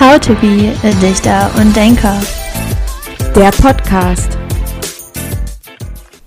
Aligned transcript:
How 0.00 0.18
to 0.18 0.34
be 0.36 0.74
a 0.82 0.92
Dichter 1.02 1.50
und 1.60 1.76
Denker. 1.76 2.18
Der 3.36 3.50
Podcast. 3.50 4.38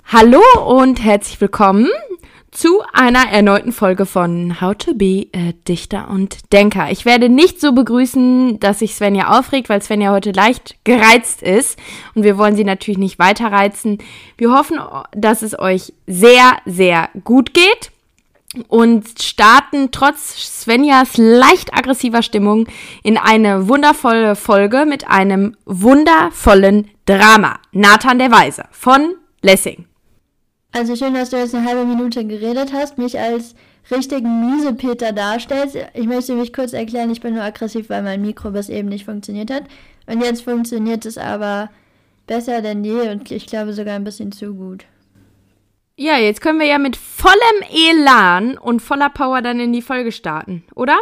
Hallo 0.06 0.44
und 0.68 1.04
herzlich 1.04 1.42
willkommen 1.42 1.88
zu 2.52 2.84
einer 2.94 3.32
erneuten 3.32 3.72
Folge 3.72 4.06
von 4.06 4.62
How 4.62 4.76
to 4.76 4.94
be 4.94 5.26
a 5.36 5.54
Dichter 5.68 6.08
und 6.12 6.54
Denker. 6.54 6.92
Ich 6.92 7.06
werde 7.06 7.30
nicht 7.30 7.60
so 7.60 7.72
begrüßen, 7.72 8.60
dass 8.60 8.78
sich 8.78 8.94
Svenja 8.94 9.40
aufregt, 9.40 9.70
weil 9.70 9.82
Svenja 9.82 10.12
heute 10.12 10.34
leicht 10.34 10.76
gereizt 10.84 11.42
ist 11.42 11.80
und 12.14 12.22
wir 12.22 12.38
wollen 12.38 12.56
sie 12.56 12.66
natürlich 12.66 13.00
nicht 13.00 13.18
weiter 13.18 13.52
reizen. 13.52 13.98
Wir 14.38 14.54
hoffen, 14.54 14.80
dass 15.14 15.42
es 15.42 15.58
euch 15.58 15.94
sehr, 16.06 16.58
sehr 16.68 17.10
gut 17.24 17.56
geht 17.56 17.92
und 18.68 19.22
starten 19.22 19.92
trotz 19.92 20.62
Svenjas 20.62 21.18
leicht 21.18 21.74
aggressiver 21.74 22.22
Stimmung 22.22 22.68
in 23.04 23.18
eine 23.18 23.68
wundervolle 23.68 24.36
Folge 24.36 24.86
mit 24.86 25.08
einem 25.08 25.56
wundervollen 25.66 26.90
Drama. 27.06 27.60
Nathan 27.72 28.20
der 28.20 28.32
Weise 28.32 28.64
von 28.72 29.16
Lessing. 29.42 29.86
Also 30.72 30.96
schön, 30.96 31.14
dass 31.14 31.30
du 31.30 31.38
jetzt 31.38 31.54
eine 31.54 31.68
halbe 31.68 31.86
Minute 31.86 32.26
geredet 32.26 32.74
hast, 32.74 32.98
mich 32.98 33.20
als 33.20 33.56
richtigen 33.92 34.56
Miesepeter 34.56 35.12
darstellst. 35.12 35.78
Ich 35.94 36.08
möchte 36.08 36.34
mich 36.34 36.54
kurz 36.54 36.74
erklären, 36.74 37.12
ich 37.12 37.22
bin 37.22 37.36
nur 37.36 37.44
aggressiv, 37.44 37.90
weil 37.90 38.02
mein 38.02 38.22
Mikro 38.22 38.52
bis 38.52 38.70
eben 38.70 38.90
nicht 38.90 39.06
funktioniert 39.06 39.52
hat. 39.52 39.64
Und 40.08 40.24
jetzt 40.24 40.44
funktioniert 40.44 41.06
es 41.06 41.18
aber 41.18 41.70
besser 42.26 42.62
denn 42.62 42.84
je 42.84 43.10
und 43.10 43.30
ich 43.32 43.46
glaube 43.46 43.74
sogar 43.74 43.96
ein 43.96 44.04
bisschen 44.04 44.32
zu 44.32 44.54
gut. 44.54 44.86
Ja, 45.96 46.18
jetzt 46.18 46.42
können 46.42 46.60
wir 46.60 46.66
ja 46.66 46.80
mit 46.80 46.96
vollem 46.96 47.38
Elan 47.72 48.58
und 48.58 48.82
voller 48.82 49.10
Power 49.10 49.42
dann 49.42 49.60
in 49.60 49.72
die 49.74 49.84
Folge 49.84 50.12
starten, 50.12 50.64
oder? 50.74 50.98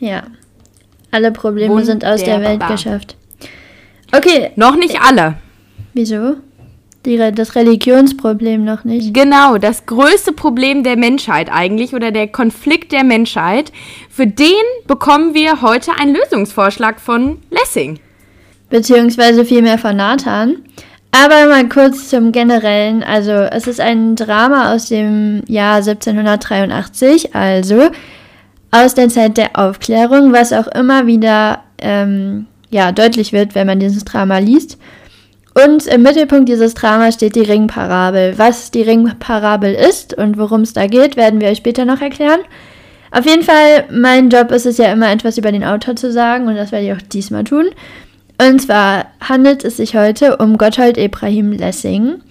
Ja. 0.00 0.24
Alle 1.12 1.30
Probleme 1.30 1.72
Wunderbar. 1.72 1.84
sind 1.84 2.04
aus 2.04 2.24
der 2.24 2.40
Welt 2.40 2.66
geschafft. 2.66 3.16
Okay. 4.10 4.50
Noch 4.56 4.76
nicht 4.76 5.00
alle. 5.00 5.36
Wieso? 5.94 6.36
Die, 7.04 7.16
das 7.16 7.54
Religionsproblem 7.54 8.64
noch 8.64 8.84
nicht. 8.84 9.12
Genau, 9.12 9.58
das 9.58 9.86
größte 9.86 10.32
Problem 10.32 10.84
der 10.84 10.96
Menschheit 10.96 11.50
eigentlich 11.50 11.94
oder 11.94 12.12
der 12.12 12.28
Konflikt 12.28 12.92
der 12.92 13.04
Menschheit. 13.04 13.72
Für 14.08 14.26
den 14.26 14.62
bekommen 14.86 15.34
wir 15.34 15.62
heute 15.62 15.92
einen 15.98 16.14
Lösungsvorschlag 16.14 17.00
von 17.00 17.38
Lessing. 17.50 17.98
Beziehungsweise 18.70 19.44
vielmehr 19.44 19.78
von 19.78 19.96
Nathan. 19.96 20.62
Aber 21.14 21.46
mal 21.46 21.68
kurz 21.68 22.08
zum 22.08 22.32
Generellen. 22.32 23.02
Also, 23.02 23.32
es 23.32 23.66
ist 23.66 23.80
ein 23.80 24.16
Drama 24.16 24.74
aus 24.74 24.88
dem 24.88 25.42
Jahr 25.46 25.76
1783, 25.76 27.34
also 27.34 27.90
aus 28.70 28.94
der 28.94 29.10
Zeit 29.10 29.36
der 29.36 29.58
Aufklärung, 29.58 30.32
was 30.32 30.52
auch 30.52 30.66
immer 30.68 31.06
wieder 31.06 31.62
ähm, 31.78 32.46
ja, 32.70 32.90
deutlich 32.90 33.32
wird, 33.32 33.54
wenn 33.54 33.66
man 33.66 33.78
dieses 33.78 34.04
Drama 34.04 34.38
liest. 34.38 34.78
Und 35.54 35.86
im 35.86 36.02
Mittelpunkt 36.02 36.48
dieses 36.48 36.72
Dramas 36.72 37.14
steht 37.14 37.36
die 37.36 37.42
Ringparabel. 37.42 38.38
Was 38.38 38.70
die 38.70 38.80
Ringparabel 38.80 39.74
ist 39.74 40.14
und 40.14 40.38
worum 40.38 40.62
es 40.62 40.72
da 40.72 40.86
geht, 40.86 41.16
werden 41.16 41.42
wir 41.42 41.48
euch 41.48 41.58
später 41.58 41.84
noch 41.84 42.00
erklären. 42.00 42.40
Auf 43.10 43.26
jeden 43.26 43.42
Fall, 43.42 43.84
mein 43.90 44.30
Job 44.30 44.50
ist 44.50 44.64
es 44.64 44.78
ja 44.78 44.90
immer 44.90 45.12
etwas 45.12 45.36
über 45.36 45.52
den 45.52 45.64
Autor 45.64 45.94
zu 45.94 46.10
sagen 46.10 46.48
und 46.48 46.56
das 46.56 46.72
werde 46.72 46.86
ich 46.86 46.92
auch 46.94 47.02
diesmal 47.02 47.44
tun. 47.44 47.66
Und 48.48 48.60
zwar 48.60 49.06
handelt 49.20 49.64
es 49.64 49.76
sich 49.76 49.94
heute 49.94 50.38
um 50.38 50.58
Gotthold 50.58 50.98
Ephraim 50.98 51.52
Lessing. 51.52 52.22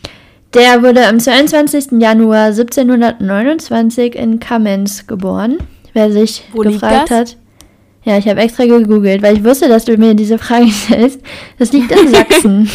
Der 0.54 0.84
wurde 0.84 1.08
am 1.08 1.20
22. 1.20 2.02
Januar 2.02 2.48
1729 2.48 4.16
in 4.16 4.42
Kamenz 4.42 5.08
geboren. 5.08 5.60
Wer 5.94 6.12
sich 6.12 6.44
Wo 6.52 6.64
gefragt 6.64 7.12
hat. 7.12 7.38
Ja, 8.04 8.18
ich 8.18 8.28
habe 8.28 8.42
extra 8.42 8.66
gegoogelt, 8.66 9.22
weil 9.22 9.38
ich 9.38 9.44
wusste, 9.46 9.70
dass 9.70 9.86
du 9.86 9.96
mir 9.96 10.14
diese 10.14 10.38
Frage 10.38 10.68
stellst. 10.72 11.22
Das 11.58 11.72
liegt 11.72 11.92
in 11.92 12.10
Sachsen. 12.10 12.70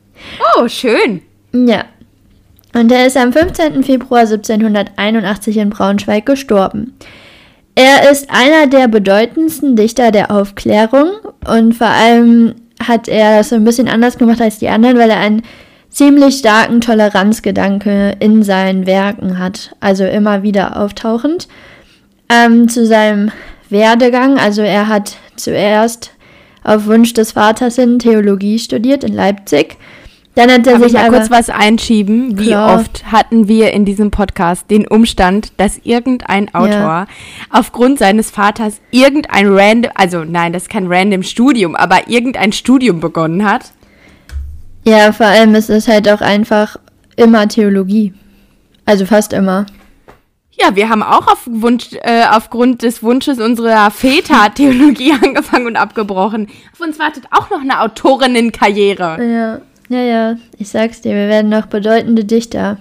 oh, 0.58 0.68
schön. 0.68 1.22
Ja. 1.54 1.84
Und 2.74 2.92
er 2.92 3.06
ist 3.06 3.16
am 3.16 3.32
15. 3.32 3.84
Februar 3.84 4.20
1781 4.20 5.56
in 5.56 5.70
Braunschweig 5.70 6.26
gestorben. 6.26 6.94
Er 7.74 8.10
ist 8.10 8.28
einer 8.30 8.66
der 8.66 8.88
bedeutendsten 8.88 9.76
Dichter 9.76 10.10
der 10.10 10.30
Aufklärung 10.30 11.08
und 11.46 11.74
vor 11.74 11.86
allem 11.86 12.54
hat 12.88 13.08
er 13.08 13.38
das 13.38 13.50
so 13.50 13.56
ein 13.56 13.64
bisschen 13.64 13.88
anders 13.88 14.18
gemacht 14.18 14.40
als 14.40 14.58
die 14.58 14.68
anderen, 14.68 14.98
weil 14.98 15.10
er 15.10 15.18
einen 15.18 15.42
ziemlich 15.88 16.38
starken 16.38 16.80
Toleranzgedanke 16.80 18.16
in 18.18 18.42
seinen 18.42 18.86
Werken 18.86 19.38
hat, 19.38 19.76
also 19.80 20.04
immer 20.04 20.42
wieder 20.42 20.80
auftauchend. 20.80 21.48
Ähm, 22.28 22.68
zu 22.68 22.86
seinem 22.86 23.30
Werdegang, 23.68 24.38
also 24.38 24.62
er 24.62 24.88
hat 24.88 25.16
zuerst 25.36 26.12
auf 26.64 26.86
Wunsch 26.86 27.12
des 27.12 27.32
Vaters 27.32 27.76
hin 27.76 27.98
Theologie 27.98 28.58
studiert 28.58 29.04
in 29.04 29.12
Leipzig 29.12 29.76
dann 30.34 30.50
hat 30.50 30.66
er 30.66 30.78
Darf 30.78 30.82
sich 30.82 30.94
ich 30.94 30.98
mal 30.98 31.10
kurz 31.10 31.30
was 31.30 31.50
einschieben. 31.50 32.38
Wie 32.38 32.46
klar. 32.46 32.80
oft 32.80 33.04
hatten 33.12 33.48
wir 33.48 33.72
in 33.72 33.84
diesem 33.84 34.10
Podcast 34.10 34.70
den 34.70 34.86
Umstand, 34.86 35.52
dass 35.58 35.78
irgendein 35.84 36.54
Autor 36.54 36.70
ja. 36.70 37.06
aufgrund 37.50 37.98
seines 37.98 38.30
Vaters 38.30 38.80
irgendein 38.90 39.48
random, 39.48 39.92
also 39.94 40.24
nein, 40.24 40.54
das 40.54 40.64
ist 40.64 40.70
kein 40.70 40.86
random 40.86 41.22
Studium, 41.22 41.76
aber 41.76 42.08
irgendein 42.08 42.52
Studium 42.52 43.00
begonnen 43.00 43.44
hat? 43.44 43.72
Ja, 44.84 45.12
vor 45.12 45.26
allem 45.26 45.54
ist 45.54 45.68
es 45.70 45.86
halt 45.86 46.08
auch 46.08 46.22
einfach 46.22 46.76
immer 47.16 47.46
Theologie. 47.46 48.14
Also 48.86 49.04
fast 49.04 49.32
immer. 49.32 49.66
Ja, 50.52 50.76
wir 50.76 50.88
haben 50.88 51.02
auch 51.02 51.26
auf 51.26 51.46
Wunsch, 51.46 51.88
äh, 52.02 52.24
aufgrund 52.30 52.82
des 52.82 53.02
Wunsches 53.02 53.38
unserer 53.38 53.90
Väter 53.90 54.52
Theologie 54.54 55.12
angefangen 55.22 55.66
und 55.66 55.76
abgebrochen. 55.76 56.48
Auf 56.72 56.80
uns 56.80 56.98
wartet 56.98 57.24
auch 57.30 57.50
noch 57.50 57.60
eine 57.60 57.80
Autorinnenkarriere. 57.80 59.24
Ja. 59.24 59.71
Ja, 59.92 60.00
ja, 60.00 60.36
ich 60.58 60.70
sag's 60.70 61.02
dir, 61.02 61.10
wir 61.10 61.28
werden 61.28 61.50
noch 61.50 61.66
bedeutende 61.66 62.24
Dichter. 62.24 62.78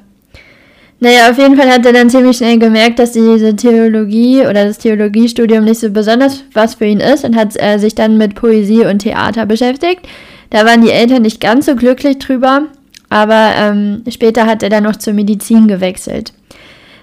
Naja, 1.01 1.29
auf 1.29 1.37
jeden 1.37 1.57
Fall 1.57 1.69
hat 1.69 1.85
er 1.85 1.91
dann 1.91 2.09
ziemlich 2.09 2.37
schnell 2.37 2.57
gemerkt, 2.57 2.99
dass 2.99 3.11
diese 3.11 3.53
Theologie 3.53 4.43
oder 4.43 4.63
das 4.63 4.77
Theologiestudium 4.77 5.65
nicht 5.65 5.81
so 5.81 5.89
besonders 5.89 6.45
was 6.53 6.75
für 6.75 6.85
ihn 6.85 7.01
ist 7.01 7.25
und 7.25 7.35
hat 7.35 7.61
äh, 7.61 7.79
sich 7.79 7.95
dann 7.95 8.17
mit 8.17 8.35
Poesie 8.35 8.85
und 8.85 8.99
Theater 8.99 9.45
beschäftigt. 9.45 10.07
Da 10.51 10.65
waren 10.65 10.83
die 10.83 10.91
Eltern 10.91 11.23
nicht 11.23 11.41
ganz 11.41 11.65
so 11.65 11.75
glücklich 11.75 12.17
drüber, 12.19 12.67
aber 13.09 13.55
ähm, 13.57 14.03
später 14.07 14.45
hat 14.45 14.63
er 14.63 14.69
dann 14.69 14.83
noch 14.83 14.95
zur 14.95 15.11
Medizin 15.11 15.67
gewechselt. 15.67 16.31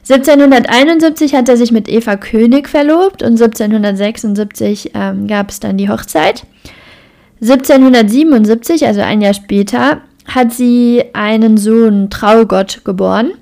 1771 0.08 1.34
hat 1.34 1.50
er 1.50 1.58
sich 1.58 1.70
mit 1.70 1.86
Eva 1.86 2.16
König 2.16 2.66
verlobt 2.66 3.22
und 3.22 3.32
1776 3.32 4.92
ähm, 4.94 5.26
gab 5.26 5.50
es 5.50 5.60
dann 5.60 5.76
die 5.76 5.90
Hochzeit. 5.90 6.44
1777, 7.40 8.86
also 8.86 9.00
ein 9.00 9.20
Jahr 9.20 9.34
später, 9.34 10.02
hat 10.26 10.52
sie 10.52 11.04
einen 11.14 11.56
Sohn 11.56 12.10
Traugott 12.10 12.84
geboren, 12.84 13.32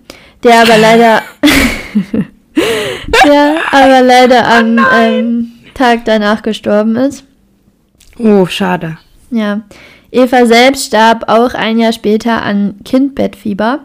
der 0.42 0.62
aber 0.62 0.78
leider, 0.78 1.22
der 3.24 3.56
aber 3.72 4.02
leider 4.02 4.46
am 4.46 4.78
oh 4.78 4.96
ähm, 4.96 5.52
Tag 5.74 6.04
danach 6.04 6.42
gestorben 6.42 6.96
ist. 6.96 7.24
Oh, 8.18 8.46
schade. 8.46 8.98
Ja. 9.30 9.62
Eva 10.10 10.46
selbst 10.46 10.86
starb 10.86 11.24
auch 11.28 11.52
ein 11.54 11.78
Jahr 11.78 11.92
später 11.92 12.42
an 12.42 12.76
Kindbettfieber. 12.84 13.80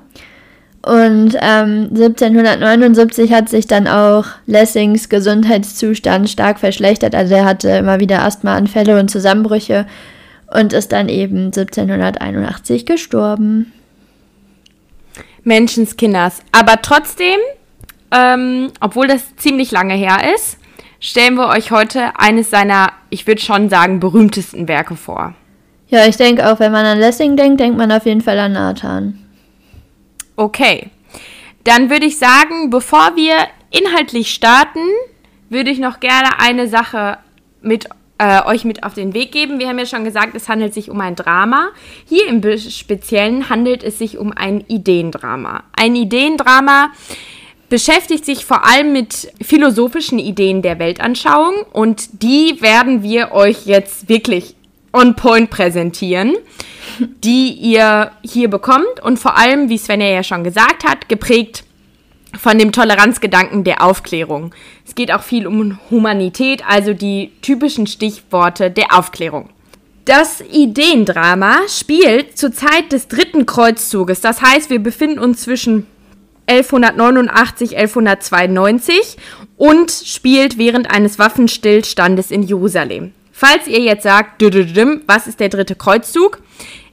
Und 0.83 1.35
ähm, 1.39 1.89
1779 1.91 3.31
hat 3.31 3.49
sich 3.49 3.67
dann 3.67 3.87
auch 3.87 4.25
Lessings 4.47 5.09
Gesundheitszustand 5.09 6.29
stark 6.29 6.59
verschlechtert. 6.59 7.13
Also 7.13 7.35
er 7.35 7.45
hatte 7.45 7.69
immer 7.69 7.99
wieder 7.99 8.23
Asthmaanfälle 8.23 8.99
und 8.99 9.09
Zusammenbrüche 9.09 9.85
und 10.51 10.73
ist 10.73 10.91
dann 10.91 11.07
eben 11.07 11.45
1781 11.45 12.87
gestorben. 12.87 13.71
Menschenskinders. 15.43 16.41
Aber 16.51 16.81
trotzdem, 16.81 17.37
ähm, 18.11 18.71
obwohl 18.79 19.07
das 19.07 19.35
ziemlich 19.35 19.71
lange 19.71 19.93
her 19.93 20.17
ist, 20.35 20.57
stellen 20.99 21.35
wir 21.35 21.49
euch 21.49 21.71
heute 21.71 22.19
eines 22.19 22.49
seiner, 22.49 22.91
ich 23.11 23.27
würde 23.27 23.41
schon 23.41 23.69
sagen, 23.69 23.99
berühmtesten 23.99 24.67
Werke 24.67 24.95
vor. 24.95 25.35
Ja, 25.89 26.05
ich 26.07 26.17
denke 26.17 26.51
auch, 26.51 26.59
wenn 26.59 26.71
man 26.71 26.85
an 26.85 26.99
Lessing 26.99 27.35
denkt, 27.35 27.59
denkt 27.59 27.77
man 27.77 27.91
auf 27.91 28.05
jeden 28.05 28.21
Fall 28.21 28.39
an 28.39 28.53
Nathan. 28.53 29.20
Okay. 30.41 30.89
Dann 31.65 31.91
würde 31.91 32.07
ich 32.07 32.17
sagen, 32.17 32.71
bevor 32.71 33.15
wir 33.15 33.35
inhaltlich 33.69 34.33
starten, 34.33 34.79
würde 35.49 35.69
ich 35.69 35.77
noch 35.77 35.99
gerne 35.99 36.39
eine 36.39 36.67
Sache 36.67 37.19
mit 37.61 37.87
äh, 38.17 38.43
euch 38.45 38.65
mit 38.65 38.83
auf 38.83 38.95
den 38.95 39.13
Weg 39.13 39.31
geben. 39.31 39.59
Wir 39.59 39.67
haben 39.67 39.77
ja 39.77 39.85
schon 39.85 40.03
gesagt, 40.03 40.33
es 40.33 40.49
handelt 40.49 40.73
sich 40.73 40.89
um 40.89 40.99
ein 40.99 41.15
Drama. 41.15 41.69
Hier 42.07 42.27
im 42.27 42.41
Speziellen 42.57 43.49
handelt 43.49 43.83
es 43.83 43.99
sich 43.99 44.17
um 44.17 44.33
ein 44.35 44.63
Ideendrama. 44.67 45.61
Ein 45.73 45.95
Ideendrama 45.95 46.89
beschäftigt 47.69 48.25
sich 48.25 48.43
vor 48.43 48.65
allem 48.65 48.93
mit 48.93 49.31
philosophischen 49.43 50.17
Ideen 50.17 50.63
der 50.63 50.79
Weltanschauung 50.79 51.53
und 51.71 52.23
die 52.23 52.59
werden 52.61 53.03
wir 53.03 53.31
euch 53.31 53.67
jetzt 53.67 54.09
wirklich 54.09 54.55
on 54.93 55.15
point 55.15 55.49
präsentieren 55.49 56.35
die 57.23 57.51
ihr 57.53 58.11
hier 58.23 58.49
bekommt 58.49 58.99
und 59.01 59.17
vor 59.17 59.37
allem, 59.37 59.69
wie 59.69 59.77
Svenja 59.77 60.07
ja 60.07 60.23
schon 60.23 60.43
gesagt 60.43 60.83
hat, 60.83 61.09
geprägt 61.09 61.63
von 62.39 62.57
dem 62.57 62.71
Toleranzgedanken 62.71 63.63
der 63.63 63.83
Aufklärung. 63.83 64.53
Es 64.85 64.95
geht 64.95 65.13
auch 65.13 65.23
viel 65.23 65.47
um 65.47 65.79
Humanität, 65.89 66.63
also 66.67 66.93
die 66.93 67.31
typischen 67.41 67.87
Stichworte 67.87 68.71
der 68.71 68.97
Aufklärung. 68.97 69.49
Das 70.05 70.41
Ideendrama 70.41 71.59
spielt 71.67 72.37
zur 72.37 72.51
Zeit 72.51 72.91
des 72.91 73.07
dritten 73.07 73.45
Kreuzzuges. 73.45 74.21
Das 74.21 74.41
heißt, 74.41 74.69
wir 74.69 74.79
befinden 74.79 75.19
uns 75.19 75.41
zwischen 75.41 75.85
1189, 76.47 77.77
1192 77.77 79.17
und 79.57 79.91
spielt 79.91 80.57
während 80.57 80.89
eines 80.89 81.19
Waffenstillstandes 81.19 82.31
in 82.31 82.43
Jerusalem. 82.43 83.13
Falls 83.41 83.65
ihr 83.65 83.79
jetzt 83.79 84.03
sagt, 84.03 84.43
was 85.07 85.25
ist 85.25 85.39
der 85.39 85.49
dritte 85.49 85.73
Kreuzzug? 85.73 86.43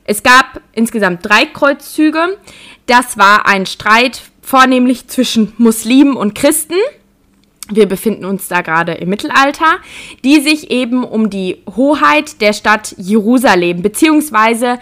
Es 0.04 0.22
gab 0.22 0.62
insgesamt 0.72 1.28
drei 1.28 1.44
Kreuzzüge. 1.44 2.38
Das 2.86 3.18
war 3.18 3.44
ein 3.44 3.66
Streit 3.66 4.22
vornehmlich 4.40 5.08
zwischen 5.08 5.52
Muslimen 5.58 6.16
und 6.16 6.34
Christen. 6.34 6.78
Wir 7.70 7.84
befinden 7.84 8.24
uns 8.24 8.48
da 8.48 8.62
gerade 8.62 8.92
im 8.92 9.10
Mittelalter, 9.10 9.76
die 10.24 10.40
sich 10.40 10.70
eben 10.70 11.04
um 11.04 11.28
die 11.28 11.58
Hoheit 11.76 12.40
der 12.40 12.54
Stadt 12.54 12.94
Jerusalem, 12.96 13.82
beziehungsweise 13.82 14.78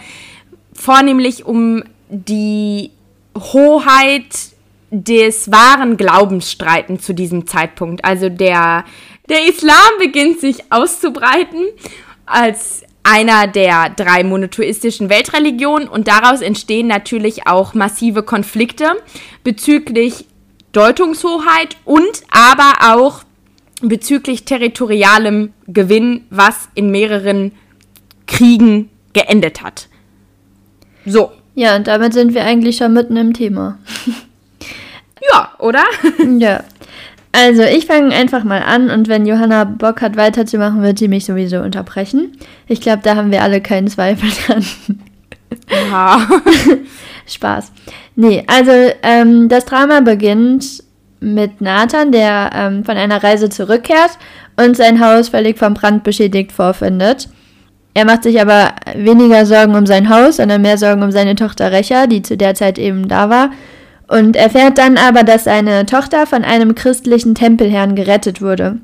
vornehmlich 0.71 1.45
um 1.45 1.83
die 2.07 2.91
Hoheit 3.37 4.55
des 4.89 5.51
wahren 5.51 5.97
Glaubens 5.97 6.49
streiten 6.49 6.99
zu 6.99 7.13
diesem 7.13 7.45
Zeitpunkt. 7.45 8.05
Also 8.05 8.29
der, 8.29 8.85
der 9.29 9.47
Islam 9.47 9.77
beginnt 9.99 10.39
sich 10.39 10.71
auszubreiten 10.71 11.65
als 12.25 12.83
einer 13.03 13.47
der 13.47 13.89
drei 13.89 14.23
monotheistischen 14.23 15.09
Weltreligionen 15.09 15.87
und 15.87 16.07
daraus 16.07 16.41
entstehen 16.41 16.87
natürlich 16.87 17.47
auch 17.47 17.73
massive 17.73 18.23
Konflikte 18.23 18.85
bezüglich 19.43 20.25
Deutungshoheit 20.73 21.77
und 21.85 22.23
aber 22.29 22.95
auch 22.95 23.23
bezüglich 23.81 24.43
territorialem 24.43 25.53
Gewinn, 25.67 26.25
was 26.29 26.67
in 26.75 26.91
mehreren 26.91 27.53
Kriegen 28.25 28.89
geendet 29.13 29.61
hat. 29.61 29.87
So. 31.05 31.31
Ja, 31.55 31.75
und 31.75 31.87
damit 31.87 32.13
sind 32.13 32.35
wir 32.35 32.43
eigentlich 32.43 32.77
schon 32.77 32.93
mitten 32.93 33.17
im 33.17 33.33
Thema. 33.33 33.79
ja, 35.31 35.53
oder? 35.57 35.83
ja. 36.37 36.63
Also, 37.39 37.61
ich 37.61 37.85
fange 37.85 38.15
einfach 38.15 38.43
mal 38.43 38.63
an 38.63 38.89
und 38.89 39.07
wenn 39.07 39.27
Johanna 39.27 39.63
Bock 39.63 40.01
hat 40.01 40.17
weiterzumachen, 40.17 40.81
wird 40.81 40.97
sie 40.97 41.07
mich 41.07 41.25
sowieso 41.25 41.59
unterbrechen. 41.59 42.31
Ich 42.67 42.81
glaube, 42.81 43.01
da 43.03 43.15
haben 43.15 43.29
wir 43.29 43.43
alle 43.43 43.61
keinen 43.61 43.87
Zweifel 43.87 44.27
dran. 44.47 44.65
Ja. 45.69 46.27
Spaß. 47.27 47.71
Nee, 48.15 48.43
also 48.47 48.71
ähm, 49.03 49.49
das 49.49 49.65
Drama 49.65 49.99
beginnt 49.99 50.83
mit 51.19 51.61
Nathan, 51.61 52.11
der 52.11 52.49
ähm, 52.55 52.83
von 52.83 52.97
einer 52.97 53.23
Reise 53.23 53.49
zurückkehrt 53.49 54.17
und 54.55 54.75
sein 54.75 54.99
Haus 54.99 55.29
völlig 55.29 55.59
vom 55.59 55.75
Brand 55.75 56.03
beschädigt 56.03 56.51
vorfindet. 56.51 57.29
Er 57.93 58.05
macht 58.05 58.23
sich 58.23 58.41
aber 58.41 58.73
weniger 58.95 59.45
Sorgen 59.45 59.75
um 59.75 59.85
sein 59.85 60.09
Haus, 60.09 60.37
sondern 60.37 60.63
mehr 60.63 60.79
Sorgen 60.79 61.03
um 61.03 61.11
seine 61.11 61.35
Tochter 61.35 61.71
Recha, 61.71 62.07
die 62.07 62.23
zu 62.23 62.35
der 62.35 62.55
Zeit 62.55 62.79
eben 62.79 63.07
da 63.07 63.29
war 63.29 63.51
und 64.07 64.35
erfährt 64.35 64.77
dann 64.77 64.97
aber, 64.97 65.23
dass 65.23 65.43
seine 65.43 65.85
Tochter 65.85 66.25
von 66.25 66.43
einem 66.43 66.75
christlichen 66.75 67.35
Tempelherrn 67.35 67.95
gerettet 67.95 68.41
wurde. 68.41 68.77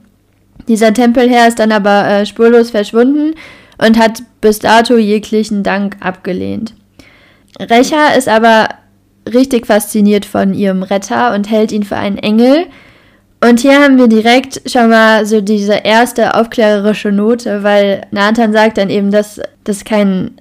Dieser 0.67 0.93
Tempelherr 0.93 1.47
ist 1.47 1.59
dann 1.59 1.71
aber 1.71 2.07
äh, 2.07 2.25
spurlos 2.25 2.71
verschwunden 2.71 3.35
und 3.77 3.97
hat 3.97 4.23
bis 4.41 4.59
dato 4.59 4.97
jeglichen 4.97 5.63
Dank 5.63 5.97
abgelehnt. 5.99 6.73
Recha 7.59 8.13
ist 8.17 8.27
aber 8.27 8.69
richtig 9.31 9.67
fasziniert 9.67 10.25
von 10.25 10.53
ihrem 10.53 10.83
Retter 10.83 11.33
und 11.33 11.49
hält 11.49 11.71
ihn 11.71 11.83
für 11.83 11.97
einen 11.97 12.17
Engel. 12.17 12.65
Und 13.41 13.59
hier 13.59 13.81
haben 13.81 13.97
wir 13.97 14.07
direkt 14.07 14.69
schon 14.69 14.89
mal 14.89 15.25
so 15.25 15.41
diese 15.41 15.73
erste 15.73 16.35
aufklärerische 16.35 17.11
Note, 17.11 17.63
weil 17.63 18.05
Nathan 18.11 18.53
sagt 18.53 18.77
dann 18.77 18.89
eben, 18.89 19.11
dass 19.11 19.41
das 19.65 19.83
kein 19.83 20.31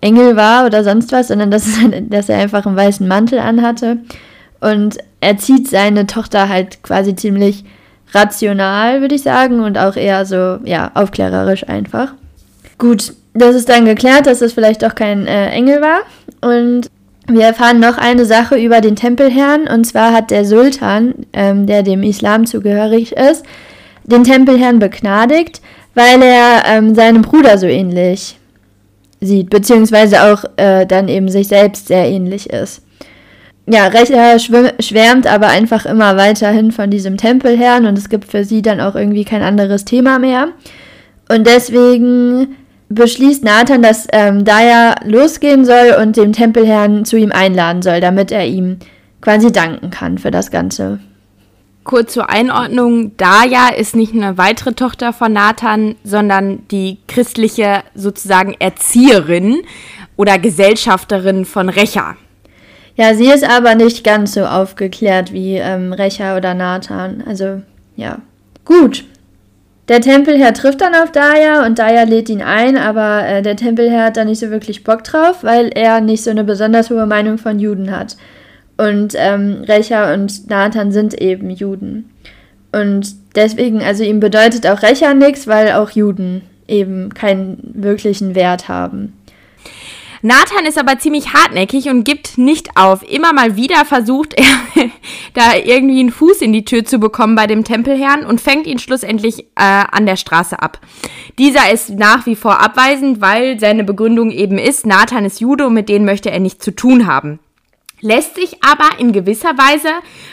Engel 0.00 0.36
war 0.36 0.66
oder 0.66 0.84
sonst 0.84 1.12
was, 1.12 1.28
sondern 1.28 1.50
dass, 1.50 1.66
dass 2.08 2.28
er 2.28 2.38
einfach 2.38 2.66
einen 2.66 2.76
weißen 2.76 3.06
Mantel 3.06 3.38
anhatte. 3.38 3.98
Und 4.62 4.98
er 5.20 5.38
zieht 5.38 5.68
seine 5.68 6.06
Tochter 6.06 6.48
halt 6.48 6.84
quasi 6.84 7.16
ziemlich 7.16 7.64
rational, 8.12 9.00
würde 9.00 9.16
ich 9.16 9.22
sagen, 9.22 9.60
und 9.60 9.76
auch 9.76 9.96
eher 9.96 10.24
so, 10.24 10.58
ja, 10.64 10.92
aufklärerisch 10.94 11.68
einfach. 11.68 12.14
Gut, 12.78 13.12
das 13.34 13.56
ist 13.56 13.68
dann 13.68 13.86
geklärt, 13.86 14.26
dass 14.26 14.40
es 14.40 14.52
vielleicht 14.52 14.84
doch 14.84 14.94
kein 14.94 15.26
äh, 15.26 15.48
Engel 15.50 15.80
war. 15.80 16.02
Und 16.48 16.88
wir 17.26 17.44
erfahren 17.44 17.80
noch 17.80 17.98
eine 17.98 18.24
Sache 18.24 18.56
über 18.56 18.80
den 18.80 18.94
Tempelherrn. 18.94 19.66
Und 19.66 19.84
zwar 19.84 20.12
hat 20.12 20.30
der 20.30 20.44
Sultan, 20.44 21.14
ähm, 21.32 21.66
der 21.66 21.82
dem 21.82 22.04
Islam 22.04 22.46
zugehörig 22.46 23.16
ist, 23.16 23.44
den 24.04 24.22
Tempelherrn 24.22 24.78
begnadigt, 24.78 25.60
weil 25.94 26.22
er 26.22 26.62
ähm, 26.66 26.94
seinem 26.94 27.22
Bruder 27.22 27.58
so 27.58 27.66
ähnlich 27.66 28.38
sieht, 29.20 29.50
beziehungsweise 29.50 30.22
auch 30.22 30.44
äh, 30.56 30.86
dann 30.86 31.08
eben 31.08 31.28
sich 31.28 31.48
selbst 31.48 31.88
sehr 31.88 32.06
ähnlich 32.08 32.50
ist 32.50 32.82
ja, 33.66 33.86
Recha 33.86 34.38
schwärmt 34.38 35.26
aber 35.26 35.48
einfach 35.48 35.86
immer 35.86 36.16
weiterhin 36.16 36.72
von 36.72 36.90
diesem 36.90 37.16
Tempelherrn 37.16 37.86
und 37.86 37.96
es 37.96 38.08
gibt 38.08 38.24
für 38.24 38.44
sie 38.44 38.60
dann 38.60 38.80
auch 38.80 38.96
irgendwie 38.96 39.24
kein 39.24 39.42
anderes 39.42 39.84
Thema 39.84 40.18
mehr. 40.18 40.48
Und 41.28 41.46
deswegen 41.46 42.56
beschließt 42.88 43.44
Nathan, 43.44 43.82
dass 43.82 44.06
ähm, 44.12 44.44
Daya 44.44 44.96
losgehen 45.04 45.64
soll 45.64 45.96
und 46.00 46.16
den 46.16 46.32
Tempelherrn 46.32 47.04
zu 47.04 47.16
ihm 47.16 47.32
einladen 47.32 47.82
soll, 47.82 48.00
damit 48.00 48.32
er 48.32 48.46
ihm 48.46 48.78
quasi 49.20 49.52
danken 49.52 49.90
kann 49.90 50.18
für 50.18 50.30
das 50.30 50.50
Ganze. 50.50 50.98
Kurz 51.84 52.12
zur 52.12 52.30
Einordnung, 52.30 53.16
Daya 53.16 53.70
ist 53.76 53.96
nicht 53.96 54.12
eine 54.12 54.38
weitere 54.38 54.72
Tochter 54.72 55.12
von 55.12 55.32
Nathan, 55.32 55.96
sondern 56.04 56.66
die 56.68 56.98
christliche 57.08 57.82
sozusagen 57.94 58.54
Erzieherin 58.58 59.62
oder 60.16 60.38
Gesellschafterin 60.38 61.44
von 61.44 61.68
Recha. 61.68 62.16
Ja, 62.96 63.14
sie 63.14 63.28
ist 63.28 63.48
aber 63.48 63.74
nicht 63.74 64.04
ganz 64.04 64.34
so 64.34 64.44
aufgeklärt 64.44 65.32
wie 65.32 65.56
ähm, 65.56 65.92
Recha 65.92 66.36
oder 66.36 66.54
Nathan. 66.54 67.22
Also, 67.26 67.62
ja. 67.96 68.18
Gut. 68.64 69.04
Der 69.88 70.00
Tempelherr 70.00 70.54
trifft 70.54 70.80
dann 70.80 70.94
auf 70.94 71.10
Daya 71.10 71.66
und 71.66 71.78
Daya 71.78 72.04
lädt 72.04 72.28
ihn 72.28 72.42
ein, 72.42 72.76
aber 72.76 73.26
äh, 73.26 73.42
der 73.42 73.56
Tempelherr 73.56 74.04
hat 74.06 74.16
da 74.16 74.24
nicht 74.24 74.38
so 74.38 74.50
wirklich 74.50 74.84
Bock 74.84 75.02
drauf, 75.04 75.42
weil 75.42 75.70
er 75.74 76.00
nicht 76.00 76.22
so 76.22 76.30
eine 76.30 76.44
besonders 76.44 76.90
hohe 76.90 77.06
Meinung 77.06 77.38
von 77.38 77.58
Juden 77.58 77.90
hat. 77.90 78.16
Und 78.76 79.14
ähm, 79.16 79.64
Recha 79.66 80.14
und 80.14 80.48
Nathan 80.48 80.92
sind 80.92 81.20
eben 81.20 81.50
Juden. 81.50 82.10
Und 82.72 83.14
deswegen, 83.34 83.82
also 83.82 84.02
ihm 84.02 84.20
bedeutet 84.20 84.66
auch 84.66 84.82
Recha 84.82 85.14
nichts, 85.14 85.46
weil 85.46 85.72
auch 85.72 85.90
Juden 85.90 86.42
eben 86.68 87.12
keinen 87.12 87.72
wirklichen 87.74 88.34
Wert 88.34 88.68
haben. 88.68 89.12
Nathan 90.22 90.66
ist 90.66 90.78
aber 90.78 90.98
ziemlich 90.98 91.32
hartnäckig 91.32 91.88
und 91.88 92.04
gibt 92.04 92.38
nicht 92.38 92.76
auf. 92.76 93.02
Immer 93.02 93.32
mal 93.32 93.56
wieder 93.56 93.84
versucht 93.84 94.34
er, 94.34 94.44
da 95.34 95.56
irgendwie 95.56 95.98
einen 95.98 96.12
Fuß 96.12 96.40
in 96.40 96.52
die 96.52 96.64
Tür 96.64 96.84
zu 96.84 96.98
bekommen 96.98 97.34
bei 97.34 97.48
dem 97.48 97.64
Tempelherrn 97.64 98.24
und 98.24 98.40
fängt 98.40 98.68
ihn 98.68 98.78
schlussendlich 98.78 99.40
äh, 99.56 99.84
an 99.90 100.06
der 100.06 100.16
Straße 100.16 100.62
ab. 100.62 100.80
Dieser 101.38 101.72
ist 101.72 101.90
nach 101.90 102.24
wie 102.26 102.36
vor 102.36 102.60
abweisend, 102.60 103.20
weil 103.20 103.58
seine 103.58 103.82
Begründung 103.82 104.30
eben 104.30 104.58
ist, 104.58 104.86
Nathan 104.86 105.24
ist 105.24 105.40
Jude 105.40 105.66
und 105.66 105.74
mit 105.74 105.88
denen 105.88 106.04
möchte 106.04 106.30
er 106.30 106.38
nichts 106.38 106.64
zu 106.64 106.70
tun 106.70 107.06
haben 107.06 107.40
lässt 108.02 108.34
sich 108.34 108.62
aber 108.62 108.98
in 108.98 109.12
gewisser 109.12 109.56
Weise 109.56 109.88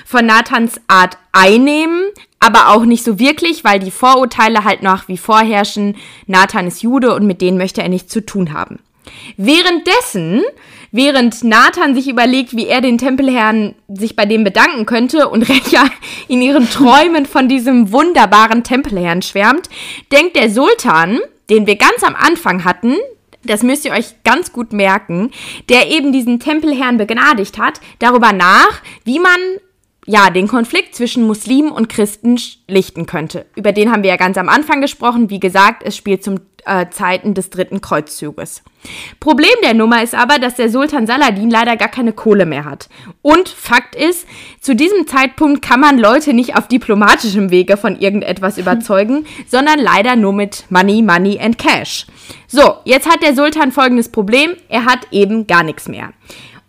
von 0.06 0.26
Nathans 0.26 0.82
Art 0.88 1.18
einnehmen, 1.32 2.04
aber 2.40 2.70
auch 2.70 2.84
nicht 2.84 3.04
so 3.04 3.20
wirklich, 3.20 3.64
weil 3.64 3.80
die 3.80 3.92
Vorurteile 3.92 4.66
halt 4.66 4.82
nach 4.82 5.08
wie 5.08 5.18
vor 5.18 5.40
herrschen. 5.40 5.96
Nathan 6.26 6.68
ist 6.68 6.82
Jude 6.82 7.14
und 7.14 7.26
mit 7.26 7.42
denen 7.42 7.58
möchte 7.58 7.82
er 7.82 7.90
nichts 7.90 8.12
zu 8.12 8.26
tun 8.26 8.54
haben. 8.54 8.80
Währenddessen, 9.38 10.44
während 10.92 11.44
Nathan 11.44 11.96
sich 11.96 12.08
überlegt, 12.08 12.56
wie 12.56 12.68
er 12.68 12.82
den 12.82 12.98
Tempelherrn 12.98 13.76
sich 13.88 14.16
bei 14.16 14.26
dem 14.26 14.44
bedanken 14.44 14.86
könnte 14.86 15.30
und 15.30 15.44
Recha 15.50 15.90
in 16.28 16.42
ihren 16.42 16.70
Träumen 16.70 17.26
von 17.26 17.48
diesem 17.48 17.92
wunderbaren 17.92 18.64
Tempelherrn 18.64 19.22
schwärmt, 19.22 19.70
denkt 20.12 20.36
der 20.36 20.50
Sultan, 20.50 21.20
den 21.50 21.68
wir 21.68 21.76
ganz 21.76 22.04
am 22.04 22.16
Anfang 22.16 22.64
hatten, 22.64 22.96
das 23.44 23.64
müsst 23.64 23.86
ihr 23.86 23.94
euch 23.94 24.22
ganz 24.24 24.52
gut 24.52 24.74
merken, 24.74 25.32
der 25.70 25.90
eben 25.90 26.12
diesen 26.12 26.40
Tempelherrn 26.40 26.98
begnadigt 26.98 27.58
hat, 27.58 27.80
darüber 28.00 28.34
nach, 28.34 28.82
wie 29.06 29.20
man 29.20 29.40
ja, 30.12 30.32
den 30.32 30.48
Konflikt 30.48 30.96
zwischen 30.96 31.28
Muslimen 31.28 31.70
und 31.70 31.88
Christen 31.88 32.40
schlichten 32.40 33.06
könnte. 33.06 33.46
Über 33.56 33.74
den 33.74 33.92
haben 33.92 34.02
wir 34.02 34.10
ja 34.10 34.18
ganz 34.18 34.40
am 34.40 34.50
Anfang 34.50 34.82
gesprochen. 34.82 35.30
Wie 35.30 35.40
gesagt, 35.40 35.84
es 35.86 35.96
spielt 35.96 36.24
zum 36.24 36.40
äh, 36.66 36.88
Zeiten 36.90 37.36
des 37.36 37.52
dritten 37.52 37.80
Kreuzzuges. 37.80 38.64
Problem 39.20 39.54
der 39.64 39.76
Nummer 39.76 40.02
ist 40.02 40.16
aber, 40.16 40.40
dass 40.40 40.56
der 40.56 40.72
Sultan 40.72 41.06
Saladin 41.06 41.52
leider 41.52 41.78
gar 41.78 41.90
keine 41.90 42.12
Kohle 42.12 42.48
mehr 42.48 42.66
hat. 42.66 42.90
Und 43.22 43.50
Fakt 43.50 43.96
ist, 43.96 44.26
zu 44.60 44.76
diesem 44.76 45.06
Zeitpunkt 45.06 45.62
kann 45.62 45.80
man 45.80 46.00
Leute 46.00 46.34
nicht 46.34 46.58
auf 46.58 46.68
diplomatischem 46.68 47.52
Wege 47.52 47.78
von 47.78 47.96
irgendetwas 47.96 48.58
überzeugen, 48.58 49.28
sondern 49.48 49.78
leider 49.78 50.16
nur 50.16 50.34
mit 50.34 50.66
Money, 50.72 51.04
Money 51.04 51.40
and 51.40 51.60
Cash. 51.60 52.08
So, 52.48 52.78
jetzt 52.84 53.08
hat 53.08 53.22
der 53.22 53.36
Sultan 53.36 53.72
folgendes 53.72 54.10
Problem, 54.10 54.56
er 54.70 54.86
hat 54.86 55.06
eben 55.12 55.46
gar 55.46 55.62
nichts 55.62 55.88
mehr. 55.88 56.14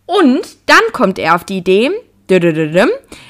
Und 0.04 0.42
dann 0.66 0.82
kommt 0.92 1.18
er 1.18 1.36
auf 1.36 1.44
die 1.44 1.56
Idee, 1.56 1.90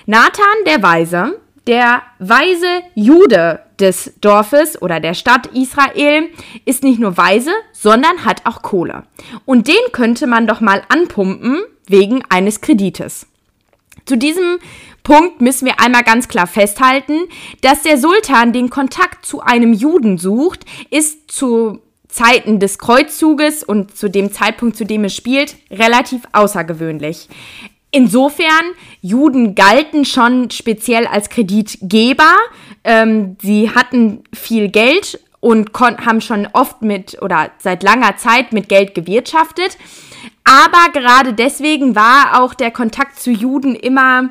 Nathan 0.07 0.65
der 0.67 0.83
Weise, 0.83 1.41
der 1.67 2.03
weise 2.19 2.83
Jude 2.95 3.61
des 3.79 4.13
Dorfes 4.21 4.81
oder 4.81 5.01
der 5.01 5.15
Stadt 5.15 5.47
Israel, 5.55 6.29
ist 6.65 6.83
nicht 6.83 6.99
nur 6.99 7.17
weise, 7.17 7.51
sondern 7.73 8.25
hat 8.25 8.45
auch 8.45 8.63
Kohle. 8.63 9.05
Und 9.47 9.69
den 9.69 9.93
könnte 9.93 10.27
man 10.27 10.47
doch 10.47 10.61
mal 10.61 10.83
anpumpen 10.89 11.63
wegen 11.87 12.23
eines 12.29 12.61
Kredites. 12.61 13.27
Zu 14.05 14.17
diesem 14.17 14.59
Punkt 15.03 15.41
müssen 15.41 15.67
wir 15.67 15.81
einmal 15.81 16.03
ganz 16.03 16.29
klar 16.29 16.47
festhalten, 16.47 17.21
dass 17.63 17.83
der 17.83 17.97
Sultan 17.97 18.53
den 18.53 18.69
Kontakt 18.69 19.25
zu 19.25 19.41
einem 19.41 19.73
Juden 19.73 20.19
sucht, 20.19 20.65
ist 20.91 21.31
zu 21.31 21.81
Zeiten 22.09 22.59
des 22.59 22.79
Kreuzzuges 22.79 23.63
und 23.63 23.97
zu 23.97 24.11
dem 24.11 24.33
Zeitpunkt, 24.33 24.77
zu 24.77 24.85
dem 24.85 25.05
es 25.05 25.15
spielt, 25.15 25.57
relativ 25.71 26.23
außergewöhnlich. 26.33 27.29
Insofern, 27.91 28.73
Juden 29.01 29.55
galten 29.55 30.05
schon 30.05 30.51
speziell 30.51 31.07
als 31.07 31.29
Kreditgeber. 31.29 32.35
Ähm, 32.85 33.37
sie 33.43 33.71
hatten 33.75 34.23
viel 34.33 34.69
Geld 34.69 35.19
und 35.41 35.73
haben 35.79 36.21
schon 36.21 36.47
oft 36.53 36.83
mit 36.83 37.21
oder 37.23 37.51
seit 37.59 37.83
langer 37.83 38.17
Zeit 38.17 38.53
mit 38.53 38.69
Geld 38.69 38.95
gewirtschaftet. 38.95 39.77
Aber 40.45 40.93
gerade 40.93 41.33
deswegen 41.33 41.97
war 41.97 42.43
auch 42.43 42.55
der 42.55 42.71
Kontakt 42.71 43.19
zu 43.19 43.31
Juden 43.31 43.75
immer 43.75 44.31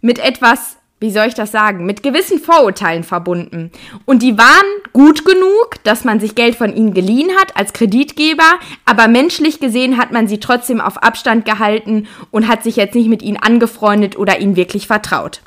mit 0.00 0.18
etwas 0.18 0.75
wie 0.98 1.10
soll 1.10 1.26
ich 1.26 1.34
das 1.34 1.52
sagen, 1.52 1.84
mit 1.84 2.02
gewissen 2.02 2.38
Vorurteilen 2.38 3.04
verbunden. 3.04 3.70
Und 4.06 4.22
die 4.22 4.38
waren 4.38 4.66
gut 4.94 5.26
genug, 5.26 5.76
dass 5.84 6.04
man 6.04 6.20
sich 6.20 6.34
Geld 6.34 6.54
von 6.54 6.74
ihnen 6.74 6.94
geliehen 6.94 7.30
hat 7.38 7.54
als 7.54 7.74
Kreditgeber, 7.74 8.58
aber 8.86 9.06
menschlich 9.06 9.60
gesehen 9.60 9.98
hat 9.98 10.10
man 10.10 10.26
sie 10.26 10.40
trotzdem 10.40 10.80
auf 10.80 11.02
Abstand 11.02 11.44
gehalten 11.44 12.06
und 12.30 12.48
hat 12.48 12.62
sich 12.62 12.76
jetzt 12.76 12.94
nicht 12.94 13.08
mit 13.08 13.22
ihnen 13.22 13.36
angefreundet 13.36 14.18
oder 14.18 14.38
ihnen 14.38 14.56
wirklich 14.56 14.86
vertraut. 14.86 15.42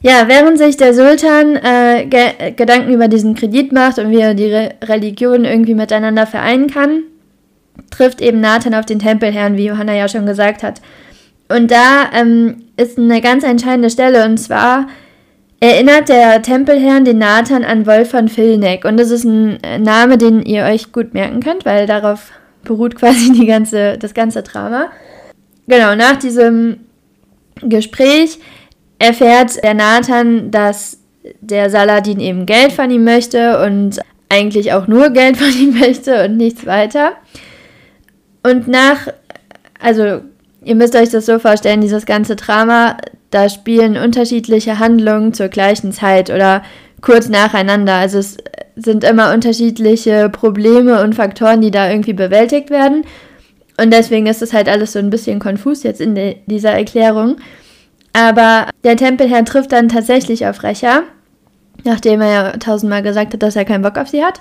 Ja, 0.00 0.26
während 0.26 0.58
sich 0.58 0.76
der 0.76 0.94
Sultan 0.94 1.56
äh, 1.56 2.06
Ge 2.06 2.52
Gedanken 2.56 2.92
über 2.92 3.06
diesen 3.06 3.34
Kredit 3.34 3.72
macht 3.72 3.98
und 3.98 4.10
wie 4.10 4.18
er 4.18 4.34
die 4.34 4.52
Re 4.52 4.74
Religionen 4.82 5.44
irgendwie 5.44 5.74
miteinander 5.74 6.26
vereinen 6.26 6.68
kann, 6.68 7.04
trifft 7.90 8.20
eben 8.20 8.40
Nathan 8.40 8.74
auf 8.74 8.84
den 8.84 8.98
Tempelherrn, 8.98 9.56
wie 9.56 9.66
Johanna 9.66 9.94
ja 9.94 10.08
schon 10.08 10.26
gesagt 10.26 10.62
hat. 10.64 10.80
Und 11.54 11.70
da 11.70 12.10
ähm, 12.14 12.64
ist 12.76 12.98
eine 12.98 13.20
ganz 13.20 13.44
entscheidende 13.44 13.90
Stelle 13.90 14.24
und 14.24 14.38
zwar 14.38 14.86
erinnert 15.60 16.08
der 16.08 16.42
Tempelherrn 16.42 17.04
den 17.04 17.18
Nathan 17.18 17.62
an 17.62 17.86
Wolf 17.86 18.10
von 18.10 18.28
Filneck. 18.28 18.84
Und 18.84 18.98
das 18.98 19.12
ist 19.12 19.24
ein 19.24 19.58
Name, 19.80 20.18
den 20.18 20.42
ihr 20.42 20.64
euch 20.64 20.90
gut 20.90 21.14
merken 21.14 21.40
könnt, 21.40 21.64
weil 21.64 21.86
darauf 21.86 22.32
beruht 22.64 22.96
quasi 22.96 23.32
die 23.32 23.46
ganze, 23.46 23.96
das 23.96 24.12
ganze 24.12 24.42
Drama. 24.42 24.90
Genau, 25.68 25.94
nach 25.94 26.16
diesem 26.16 26.80
Gespräch 27.60 28.40
erfährt 28.98 29.62
der 29.62 29.74
Nathan, 29.74 30.50
dass 30.50 30.98
der 31.40 31.70
Saladin 31.70 32.18
eben 32.18 32.46
Geld 32.46 32.72
von 32.72 32.90
ihm 32.90 33.04
möchte 33.04 33.64
und 33.64 34.00
eigentlich 34.28 34.72
auch 34.72 34.88
nur 34.88 35.10
Geld 35.10 35.36
von 35.36 35.52
ihm 35.52 35.78
möchte 35.78 36.24
und 36.24 36.36
nichts 36.36 36.66
weiter. 36.66 37.12
Und 38.42 38.66
nach, 38.66 39.06
also 39.78 40.22
Ihr 40.64 40.76
müsst 40.76 40.94
euch 40.94 41.10
das 41.10 41.26
so 41.26 41.38
vorstellen, 41.38 41.80
dieses 41.80 42.06
ganze 42.06 42.36
Drama, 42.36 42.96
da 43.30 43.48
spielen 43.48 43.96
unterschiedliche 43.96 44.78
Handlungen 44.78 45.34
zur 45.34 45.48
gleichen 45.48 45.92
Zeit 45.92 46.30
oder 46.30 46.62
kurz 47.00 47.28
nacheinander. 47.28 47.94
Also 47.94 48.18
es 48.18 48.36
sind 48.76 49.02
immer 49.02 49.32
unterschiedliche 49.32 50.28
Probleme 50.28 51.02
und 51.02 51.16
Faktoren, 51.16 51.60
die 51.60 51.72
da 51.72 51.90
irgendwie 51.90 52.12
bewältigt 52.12 52.70
werden. 52.70 53.04
Und 53.80 53.92
deswegen 53.92 54.26
ist 54.26 54.42
es 54.42 54.52
halt 54.52 54.68
alles 54.68 54.92
so 54.92 55.00
ein 55.00 55.10
bisschen 55.10 55.40
konfus 55.40 55.82
jetzt 55.82 56.00
in 56.00 56.14
de, 56.14 56.36
dieser 56.46 56.72
Erklärung. 56.72 57.36
Aber 58.12 58.68
der 58.84 58.96
Tempelherr 58.96 59.44
trifft 59.44 59.72
dann 59.72 59.88
tatsächlich 59.88 60.46
auf 60.46 60.62
Recher, 60.62 61.02
nachdem 61.82 62.20
er 62.20 62.32
ja 62.32 62.50
tausendmal 62.58 63.02
gesagt 63.02 63.32
hat, 63.32 63.42
dass 63.42 63.56
er 63.56 63.64
keinen 63.64 63.82
Bock 63.82 63.96
auf 63.96 64.08
sie 64.08 64.22
hat. 64.22 64.40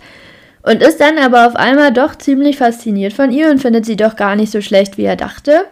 Und 0.63 0.84
ist 0.84 1.01
dann 1.01 1.18
aber 1.18 1.48
auf 1.48 1.56
einmal 1.56 1.92
doch 1.92 2.16
ziemlich 2.16 2.58
fasziniert 2.58 3.13
von 3.13 3.32
ihr 3.32 3.50
und 3.50 3.60
findet 3.60 3.86
sie 3.86 3.96
doch 3.96 4.16
gar 4.16 4.36
nicht 4.36 4.51
so 4.51 4.62
schlecht, 4.62 5.00
wie 5.00 5.06
er 5.06 5.16
dachte 5.16 5.66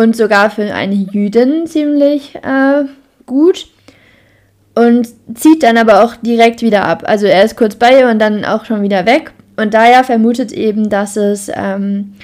und 0.00 0.16
sogar 0.16 0.48
für 0.48 0.72
eine 0.72 0.94
Jüdin 0.94 1.66
ziemlich 1.66 2.34
äh, 2.36 2.84
gut 3.26 3.66
und 4.74 5.06
zieht 5.34 5.62
dann 5.62 5.76
aber 5.76 6.02
auch 6.02 6.16
direkt 6.16 6.62
wieder 6.62 6.86
ab. 6.86 7.02
Also 7.06 7.26
er 7.26 7.44
ist 7.44 7.54
kurz 7.54 7.74
bei 7.74 8.00
ihr 8.00 8.08
und 8.08 8.18
dann 8.18 8.46
auch 8.46 8.64
schon 8.64 8.80
wieder 8.80 9.04
weg. 9.04 9.32
Und 9.58 9.74
daher 9.74 10.02
vermutet 10.02 10.52
eben, 10.52 10.88
dass 10.88 11.16
es, 11.16 11.50
ähm, 11.54 12.14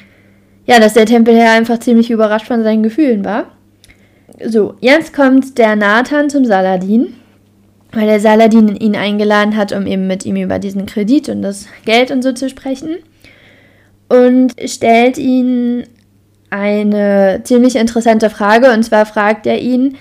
ja, 0.65 0.81
dass 0.81 0.95
der 0.95 1.05
Tempelherr 1.05 1.53
einfach 1.53 1.79
ziemlich 1.79 2.11
überrascht 2.11 2.47
von 2.47 2.63
seinen 2.63 2.83
Gefühlen 2.83 3.27
war. 3.27 3.45
So, 4.43 4.77
jetzt 4.81 5.13
kommt 5.13 5.59
der 5.59 5.77
Nathan 5.77 6.31
zum 6.31 6.47
Saladin, 6.47 7.13
weil 7.93 8.07
der 8.07 8.21
Saladin 8.21 8.75
ihn 8.75 8.97
eingeladen 8.97 9.55
hat, 9.55 9.73
um 9.73 9.87
eben 9.87 10.07
mit 10.07 10.25
ihm 10.25 10.37
über 10.37 10.59
diesen 10.59 10.87
Kredit 10.87 11.29
und 11.29 11.43
das 11.43 11.67
Geld 11.85 12.11
und 12.11 12.23
so 12.23 12.33
zu 12.33 12.49
sprechen. 12.49 12.97
Und 14.09 14.55
stellt 14.65 15.19
ihn 15.19 15.85
eine 16.57 17.43
ziemlich 17.45 17.77
interessante 17.77 18.31
Frage. 18.31 18.73
Und 18.73 18.83
zwar 18.83 19.07
fragt 19.07 19.47
er 19.47 19.59
ihn, 19.59 19.97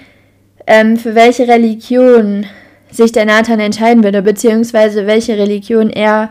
ähm, 0.67 0.97
für 0.97 1.15
welche 1.15 1.47
Religion 1.47 2.45
sich 2.91 3.11
der 3.11 3.25
Nathan 3.25 3.59
entscheiden 3.59 4.03
würde, 4.03 4.21
beziehungsweise 4.21 5.05
welche 5.05 5.37
Religion 5.37 5.89
er 5.89 6.29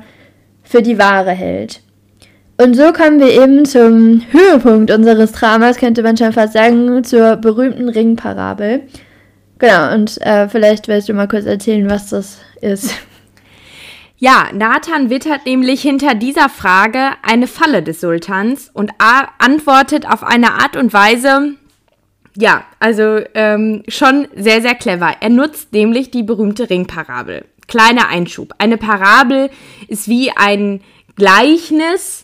für 0.62 0.82
die 0.82 0.98
wahre 0.98 1.32
hält. 1.32 1.80
Und 2.56 2.74
so 2.74 2.92
kommen 2.92 3.20
wir 3.20 3.30
eben 3.42 3.64
zum 3.64 4.22
Höhepunkt 4.30 4.90
unseres 4.90 5.32
Dramas, 5.32 5.76
könnte 5.76 6.02
man 6.02 6.16
schon 6.16 6.32
fast 6.32 6.52
sagen, 6.52 7.02
zur 7.04 7.36
berühmten 7.36 7.88
Ringparabel. 7.88 8.82
Genau, 9.58 9.92
und 9.92 10.20
äh, 10.22 10.48
vielleicht 10.48 10.88
willst 10.88 11.08
du 11.08 11.14
mal 11.14 11.28
kurz 11.28 11.46
erzählen, 11.46 11.88
was 11.90 12.10
das 12.10 12.38
ist. 12.60 12.94
Ja, 14.24 14.48
Nathan 14.54 15.10
wittert 15.10 15.44
nämlich 15.44 15.82
hinter 15.82 16.14
dieser 16.14 16.48
Frage 16.48 17.10
eine 17.20 17.46
Falle 17.46 17.82
des 17.82 18.00
Sultans 18.00 18.70
und 18.72 18.90
antwortet 18.96 20.08
auf 20.08 20.22
eine 20.22 20.54
Art 20.54 20.78
und 20.78 20.94
Weise, 20.94 21.56
ja, 22.34 22.64
also 22.80 23.20
ähm, 23.34 23.82
schon 23.86 24.26
sehr, 24.34 24.62
sehr 24.62 24.76
clever. 24.76 25.16
Er 25.20 25.28
nutzt 25.28 25.74
nämlich 25.74 26.10
die 26.10 26.22
berühmte 26.22 26.70
Ringparabel. 26.70 27.44
Kleiner 27.68 28.08
Einschub. 28.08 28.54
Eine 28.56 28.78
Parabel 28.78 29.50
ist 29.88 30.08
wie 30.08 30.30
ein 30.34 30.80
Gleichnis, 31.16 32.23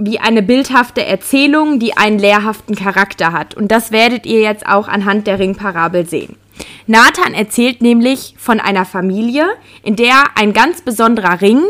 wie 0.00 0.18
eine 0.18 0.42
bildhafte 0.42 1.04
Erzählung, 1.04 1.78
die 1.78 1.96
einen 1.96 2.18
lehrhaften 2.18 2.74
Charakter 2.74 3.32
hat. 3.32 3.54
Und 3.54 3.70
das 3.70 3.92
werdet 3.92 4.24
ihr 4.24 4.40
jetzt 4.40 4.66
auch 4.66 4.88
anhand 4.88 5.26
der 5.26 5.38
Ringparabel 5.38 6.08
sehen. 6.08 6.36
Nathan 6.86 7.34
erzählt 7.34 7.82
nämlich 7.82 8.34
von 8.38 8.60
einer 8.60 8.86
Familie, 8.86 9.46
in 9.82 9.96
der 9.96 10.24
ein 10.34 10.52
ganz 10.52 10.80
besonderer 10.80 11.40
Ring 11.40 11.62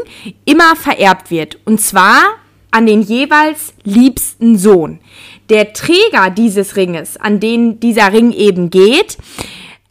immer 0.45 0.77
vererbt 0.77 1.31
wird. 1.31 1.59
Und 1.65 1.81
zwar 1.81 2.23
an 2.71 2.87
den 2.87 3.03
jeweils 3.03 3.75
liebsten 3.83 4.57
Sohn. 4.57 5.01
Der 5.49 5.73
Träger 5.73 6.31
dieses 6.31 6.77
Ringes, 6.77 7.17
an 7.17 7.41
den 7.41 7.81
dieser 7.81 8.13
Ring 8.13 8.33
eben 8.33 8.71
geht, 8.71 9.19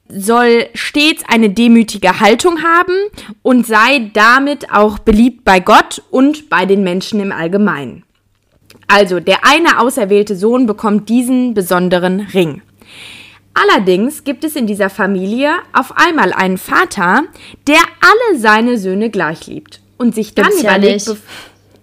soll 0.08 0.68
stets 0.74 1.24
eine 1.28 1.50
demütige 1.50 2.22
Haltung 2.22 2.64
haben 2.64 2.96
und 3.42 3.68
sei 3.68 4.10
damit 4.14 4.72
auch 4.72 4.98
beliebt 4.98 5.44
bei 5.44 5.60
Gott 5.60 6.02
und 6.10 6.50
bei 6.50 6.66
den 6.66 6.84
Menschen 6.84 7.20
im 7.20 7.34
Allgemeinen. 7.34 8.04
Also 8.90 9.20
der 9.20 9.46
eine 9.46 9.80
auserwählte 9.80 10.36
Sohn 10.36 10.66
bekommt 10.66 11.10
diesen 11.10 11.54
besonderen 11.54 12.22
Ring. 12.22 12.64
Allerdings 13.54 14.24
gibt 14.24 14.44
es 14.44 14.56
in 14.56 14.68
dieser 14.68 14.90
Familie 14.90 15.52
auf 15.74 15.96
einmal 15.96 16.34
einen 16.34 16.58
Vater, 16.58 17.24
der 17.68 17.78
alle 17.78 18.40
seine 18.40 18.78
Söhne 18.78 19.10
gleich 19.10 19.48
liebt 19.48 19.82
und 19.98 20.16
sich 20.16 20.34
dann 20.34 20.48
Gibt's 20.48 20.62
überlegt. 20.62 21.08
Ja 21.08 21.16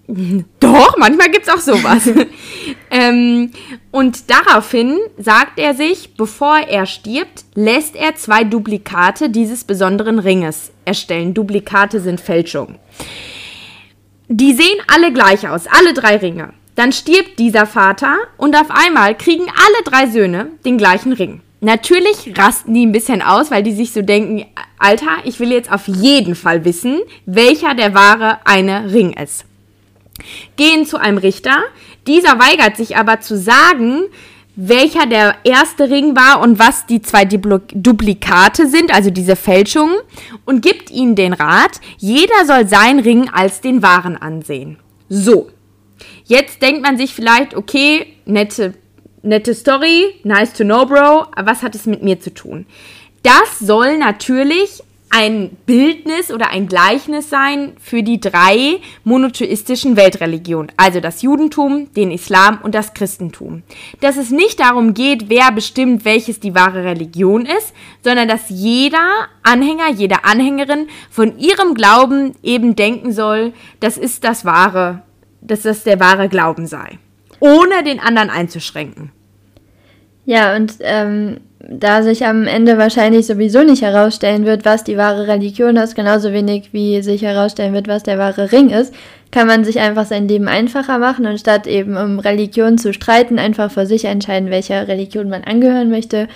Doch, 0.60 0.96
manchmal 0.98 1.30
gibt 1.30 1.46
es 1.46 1.52
auch 1.52 1.60
sowas. 1.60 2.08
ähm, 2.90 3.50
und 3.90 4.30
daraufhin 4.30 4.98
sagt 5.18 5.58
er 5.58 5.74
sich, 5.74 6.14
bevor 6.16 6.58
er 6.58 6.86
stirbt, 6.86 7.44
lässt 7.54 7.96
er 7.96 8.14
zwei 8.16 8.44
Duplikate 8.44 9.30
dieses 9.30 9.64
besonderen 9.64 10.18
Ringes 10.18 10.70
erstellen. 10.84 11.34
Duplikate 11.34 12.00
sind 12.00 12.20
Fälschungen. 12.20 12.78
Die 14.28 14.54
sehen 14.54 14.78
alle 14.92 15.12
gleich 15.12 15.48
aus, 15.48 15.66
alle 15.66 15.92
drei 15.92 16.16
Ringe. 16.16 16.52
Dann 16.76 16.92
stirbt 16.92 17.38
dieser 17.38 17.66
Vater 17.66 18.16
und 18.36 18.54
auf 18.54 18.70
einmal 18.70 19.16
kriegen 19.16 19.46
alle 19.46 19.84
drei 19.84 20.06
Söhne 20.06 20.50
den 20.64 20.78
gleichen 20.78 21.12
Ring. 21.12 21.40
Natürlich 21.60 22.34
rasten 22.36 22.74
die 22.74 22.86
ein 22.86 22.92
bisschen 22.92 23.22
aus, 23.22 23.50
weil 23.50 23.62
die 23.62 23.72
sich 23.72 23.92
so 23.92 24.02
denken, 24.02 24.46
Alter, 24.78 25.24
ich 25.24 25.40
will 25.40 25.50
jetzt 25.50 25.72
auf 25.72 25.88
jeden 25.88 26.34
Fall 26.34 26.64
wissen, 26.64 27.00
welcher 27.24 27.74
der 27.74 27.94
wahre 27.94 28.38
eine 28.44 28.92
Ring 28.92 29.14
ist. 29.14 29.46
Gehen 30.56 30.86
zu 30.86 30.98
einem 30.98 31.18
Richter, 31.18 31.56
dieser 32.06 32.38
weigert 32.38 32.76
sich 32.76 32.96
aber 32.96 33.20
zu 33.20 33.38
sagen, 33.38 34.02
welcher 34.54 35.06
der 35.06 35.36
erste 35.44 35.90
Ring 35.90 36.14
war 36.14 36.40
und 36.40 36.58
was 36.58 36.86
die 36.86 37.02
zwei 37.02 37.24
Duplikate 37.24 38.66
sind, 38.68 38.94
also 38.94 39.10
diese 39.10 39.36
Fälschungen, 39.36 39.96
und 40.44 40.62
gibt 40.62 40.90
ihnen 40.90 41.14
den 41.14 41.32
Rat, 41.32 41.80
jeder 41.98 42.44
soll 42.46 42.68
seinen 42.68 43.00
Ring 43.00 43.28
als 43.30 43.60
den 43.60 43.82
wahren 43.82 44.16
ansehen. 44.16 44.78
So, 45.08 45.50
jetzt 46.26 46.62
denkt 46.62 46.82
man 46.82 46.98
sich 46.98 47.14
vielleicht, 47.14 47.54
okay, 47.54 48.06
nette 48.26 48.74
nette 49.26 49.54
Story, 49.54 50.14
nice 50.22 50.52
to 50.52 50.64
know, 50.64 50.86
Bro, 50.86 51.26
aber 51.34 51.46
was 51.50 51.62
hat 51.62 51.74
es 51.74 51.86
mit 51.86 52.02
mir 52.02 52.20
zu 52.20 52.32
tun? 52.32 52.66
Das 53.22 53.58
soll 53.58 53.98
natürlich 53.98 54.82
ein 55.08 55.56
Bildnis 55.66 56.30
oder 56.32 56.50
ein 56.50 56.66
Gleichnis 56.66 57.30
sein 57.30 57.72
für 57.80 58.02
die 58.02 58.20
drei 58.20 58.80
monotheistischen 59.04 59.96
Weltreligionen, 59.96 60.72
also 60.76 61.00
das 61.00 61.22
Judentum, 61.22 61.92
den 61.94 62.10
Islam 62.10 62.58
und 62.62 62.74
das 62.74 62.92
Christentum. 62.92 63.62
Dass 64.00 64.16
es 64.16 64.30
nicht 64.30 64.60
darum 64.60 64.94
geht, 64.94 65.28
wer 65.28 65.52
bestimmt, 65.52 66.04
welches 66.04 66.40
die 66.40 66.54
wahre 66.54 66.84
Religion 66.84 67.46
ist, 67.46 67.72
sondern 68.02 68.28
dass 68.28 68.48
jeder 68.48 69.28
Anhänger, 69.42 69.90
jede 69.90 70.24
Anhängerin 70.24 70.88
von 71.10 71.38
ihrem 71.38 71.74
Glauben 71.74 72.34
eben 72.42 72.76
denken 72.76 73.12
soll, 73.12 73.54
das 73.80 73.96
ist 73.96 74.24
das 74.24 74.44
wahre, 74.44 75.02
dass 75.46 75.62
das 75.62 75.84
der 75.84 76.00
wahre 76.00 76.28
Glauben 76.28 76.66
sei, 76.66 76.98
ohne 77.40 77.82
den 77.84 78.00
anderen 78.00 78.30
einzuschränken. 78.30 79.12
Ja, 80.24 80.56
und 80.56 80.74
ähm, 80.80 81.38
da 81.58 82.02
sich 82.02 82.26
am 82.26 82.46
Ende 82.46 82.78
wahrscheinlich 82.78 83.26
sowieso 83.26 83.62
nicht 83.62 83.82
herausstellen 83.82 84.44
wird, 84.44 84.64
was 84.64 84.84
die 84.84 84.96
wahre 84.96 85.26
Religion 85.26 85.76
ist, 85.76 85.94
genauso 85.94 86.32
wenig 86.32 86.72
wie 86.72 87.00
sich 87.02 87.22
herausstellen 87.22 87.72
wird, 87.72 87.88
was 87.88 88.02
der 88.02 88.18
wahre 88.18 88.52
Ring 88.52 88.70
ist, 88.70 88.94
kann 89.30 89.46
man 89.46 89.64
sich 89.64 89.80
einfach 89.80 90.06
sein 90.06 90.28
Leben 90.28 90.48
einfacher 90.48 90.98
machen 90.98 91.26
und 91.26 91.38
statt 91.38 91.66
eben 91.66 91.96
um 91.96 92.18
Religion 92.18 92.78
zu 92.78 92.92
streiten, 92.92 93.38
einfach 93.38 93.70
für 93.70 93.86
sich 93.86 94.04
entscheiden, 94.04 94.50
welcher 94.50 94.86
Religion 94.88 95.28
man 95.28 95.44
angehören 95.44 95.90
möchte. 95.90 96.28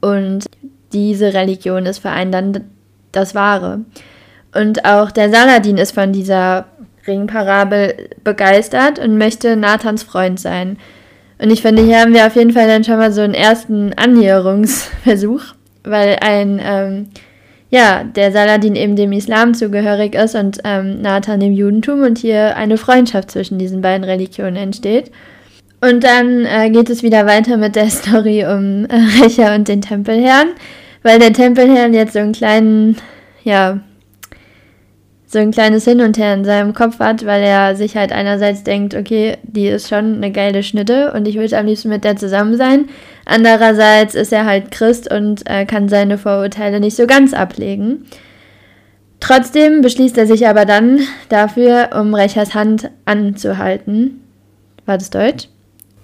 Und 0.00 0.46
diese 0.92 1.34
Religion 1.34 1.86
ist 1.86 1.98
für 1.98 2.10
einen 2.10 2.32
dann 2.32 2.64
das 3.12 3.34
Wahre. 3.34 3.80
Und 4.54 4.84
auch 4.84 5.10
der 5.10 5.30
Saladin 5.30 5.78
ist 5.78 5.92
von 5.92 6.12
dieser 6.12 6.66
Ringparabel 7.06 8.10
begeistert 8.24 8.98
und 8.98 9.18
möchte 9.18 9.56
Nathans 9.56 10.02
Freund 10.02 10.38
sein. 10.38 10.78
Und 11.38 11.50
ich 11.50 11.62
finde, 11.62 11.82
hier 11.82 12.00
haben 12.00 12.12
wir 12.12 12.26
auf 12.26 12.36
jeden 12.36 12.52
Fall 12.52 12.66
dann 12.66 12.84
schon 12.84 12.98
mal 12.98 13.12
so 13.12 13.22
einen 13.22 13.34
ersten 13.34 13.94
Annäherungsversuch, 13.94 15.42
weil 15.84 16.18
ein, 16.20 16.60
ähm, 16.62 17.08
ja, 17.70 18.04
der 18.04 18.30
Saladin 18.30 18.76
eben 18.76 18.94
dem 18.94 19.12
Islam 19.12 19.54
zugehörig 19.54 20.14
ist 20.14 20.34
und 20.34 20.58
ähm, 20.64 21.00
Nathan 21.00 21.40
dem 21.40 21.52
Judentum 21.52 22.02
und 22.02 22.18
hier 22.18 22.56
eine 22.56 22.76
Freundschaft 22.76 23.30
zwischen 23.30 23.58
diesen 23.58 23.80
beiden 23.80 24.04
Religionen 24.04 24.56
entsteht. 24.56 25.10
Und 25.80 26.04
dann 26.04 26.44
äh, 26.44 26.68
geht 26.68 26.90
es 26.90 27.02
wieder 27.02 27.24
weiter 27.26 27.56
mit 27.56 27.74
der 27.74 27.88
Story 27.90 28.44
um 28.44 28.84
äh, 28.84 29.22
Recher 29.22 29.54
und 29.54 29.66
den 29.66 29.80
Tempelherrn, 29.80 30.48
weil 31.02 31.18
der 31.18 31.32
Tempelherrn 31.32 31.94
jetzt 31.94 32.12
so 32.12 32.18
einen 32.18 32.32
kleinen, 32.32 32.96
ja, 33.44 33.80
so 35.30 35.38
ein 35.38 35.52
kleines 35.52 35.84
Hin 35.84 36.00
und 36.00 36.18
Her 36.18 36.34
in 36.34 36.44
seinem 36.44 36.74
Kopf 36.74 36.98
hat, 36.98 37.24
weil 37.24 37.44
er 37.44 37.76
sich 37.76 37.96
halt 37.96 38.10
einerseits 38.10 38.64
denkt, 38.64 38.96
okay, 38.96 39.36
die 39.44 39.68
ist 39.68 39.88
schon 39.88 40.16
eine 40.16 40.32
geile 40.32 40.64
Schnitte 40.64 41.12
und 41.12 41.28
ich 41.28 41.36
würde 41.36 41.56
am 41.56 41.66
liebsten 41.66 41.88
mit 41.88 42.02
der 42.02 42.16
zusammen 42.16 42.56
sein. 42.56 42.88
Andererseits 43.26 44.16
ist 44.16 44.32
er 44.32 44.44
halt 44.44 44.72
Christ 44.72 45.08
und 45.08 45.48
äh, 45.48 45.66
kann 45.66 45.88
seine 45.88 46.18
Vorurteile 46.18 46.80
nicht 46.80 46.96
so 46.96 47.06
ganz 47.06 47.32
ablegen. 47.32 48.06
Trotzdem 49.20 49.82
beschließt 49.82 50.18
er 50.18 50.26
sich 50.26 50.48
aber 50.48 50.64
dann 50.64 50.98
dafür, 51.28 51.90
um 51.94 52.12
Rechers 52.12 52.54
Hand 52.54 52.90
anzuhalten. 53.04 54.22
War 54.84 54.98
das 54.98 55.10
Deutsch? 55.10 55.46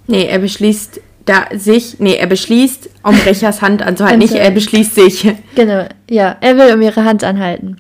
Nee, 0.07 0.27
er 0.27 0.39
beschließt 0.39 1.01
da 1.25 1.47
sich, 1.53 1.99
nee, 1.99 2.15
er 2.15 2.29
beschließt, 2.29 2.91
um 3.03 3.17
Rechers 3.17 3.61
Hand 3.61 3.83
anzuhalten, 3.83 4.21
nicht 4.21 4.35
er 4.35 4.53
beschließt 4.53 4.95
sich. 4.95 5.35
Genau, 5.57 5.85
ja, 6.09 6.37
er 6.41 6.57
will 6.57 6.73
um 6.73 6.81
ihre 6.81 7.03
Hand 7.03 7.25
anhalten. 7.25 7.79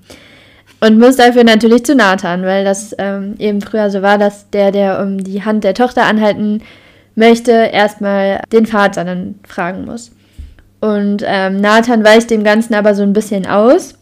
Und 0.80 0.98
muss 0.98 1.16
dafür 1.16 1.44
natürlich 1.44 1.84
zu 1.84 1.94
Nathan, 1.94 2.42
weil 2.42 2.64
das 2.64 2.94
ähm, 2.98 3.34
eben 3.38 3.60
früher 3.62 3.90
so 3.90 4.02
war, 4.02 4.18
dass 4.18 4.50
der, 4.50 4.72
der 4.72 5.00
um 5.00 5.22
die 5.22 5.42
Hand 5.42 5.64
der 5.64 5.74
Tochter 5.74 6.04
anhalten 6.04 6.62
möchte, 7.14 7.50
erstmal 7.50 8.40
den 8.52 8.66
Vater 8.66 9.04
dann 9.04 9.36
fragen 9.46 9.86
muss. 9.86 10.12
Und 10.80 11.22
ähm, 11.26 11.60
Nathan 11.60 12.04
weicht 12.04 12.30
dem 12.30 12.44
Ganzen 12.44 12.74
aber 12.74 12.94
so 12.94 13.02
ein 13.02 13.14
bisschen 13.14 13.46
aus 13.46 13.94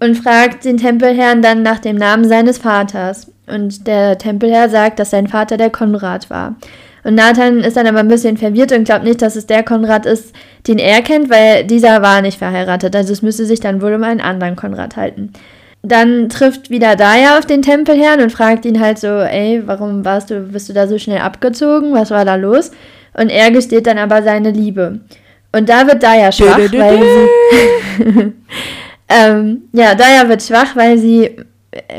und 0.00 0.16
fragt 0.16 0.64
den 0.64 0.76
Tempelherrn 0.76 1.40
dann 1.40 1.62
nach 1.62 1.78
dem 1.78 1.96
Namen 1.96 2.28
seines 2.28 2.58
Vaters. 2.58 3.30
Und 3.46 3.86
der 3.86 4.18
Tempelherr 4.18 4.68
sagt, 4.68 4.98
dass 4.98 5.10
sein 5.10 5.28
Vater 5.28 5.56
der 5.56 5.70
Konrad 5.70 6.30
war. 6.30 6.56
Und 7.04 7.14
Nathan 7.14 7.58
ist 7.60 7.76
dann 7.76 7.86
aber 7.86 8.00
ein 8.00 8.08
bisschen 8.08 8.36
verwirrt 8.36 8.72
und 8.72 8.84
glaubt 8.84 9.04
nicht, 9.04 9.22
dass 9.22 9.36
es 9.36 9.46
der 9.46 9.62
Konrad 9.62 10.06
ist, 10.06 10.34
den 10.66 10.78
er 10.78 11.02
kennt, 11.02 11.30
weil 11.30 11.64
dieser 11.64 12.02
war 12.02 12.22
nicht 12.22 12.38
verheiratet. 12.38 12.94
Also 12.94 13.12
es 13.12 13.22
müsste 13.22 13.44
sich 13.44 13.60
dann 13.60 13.80
wohl 13.80 13.94
um 13.94 14.02
einen 14.02 14.20
anderen 14.20 14.56
Konrad 14.56 14.96
halten 14.96 15.32
dann 15.82 16.28
trifft 16.28 16.70
wieder 16.70 16.94
Daya 16.94 17.38
auf 17.38 17.46
den 17.46 17.62
Tempelherrn 17.62 18.20
und 18.20 18.30
fragt 18.30 18.64
ihn 18.64 18.80
halt 18.80 18.98
so, 18.98 19.08
ey, 19.08 19.62
warum 19.66 20.04
warst 20.04 20.30
du, 20.30 20.40
bist 20.40 20.68
du 20.68 20.72
da 20.72 20.86
so 20.86 20.96
schnell 20.98 21.18
abgezogen? 21.18 21.92
Was 21.92 22.10
war 22.10 22.24
da 22.24 22.36
los? 22.36 22.70
Und 23.14 23.30
er 23.30 23.50
gesteht 23.50 23.86
dann 23.86 23.98
aber 23.98 24.22
seine 24.22 24.52
Liebe. 24.52 25.00
Und 25.50 25.68
da 25.68 25.86
wird 25.86 26.02
Daya 26.02 26.32
schwach, 26.32 26.56
dö, 26.56 26.68
dö, 26.68 26.68
dö, 26.68 26.78
weil 26.78 27.02
sie. 27.02 28.32
ähm, 29.08 29.62
ja, 29.72 29.94
Daya 29.94 30.28
wird 30.28 30.42
schwach, 30.42 30.76
weil 30.76 30.98
sie 30.98 31.36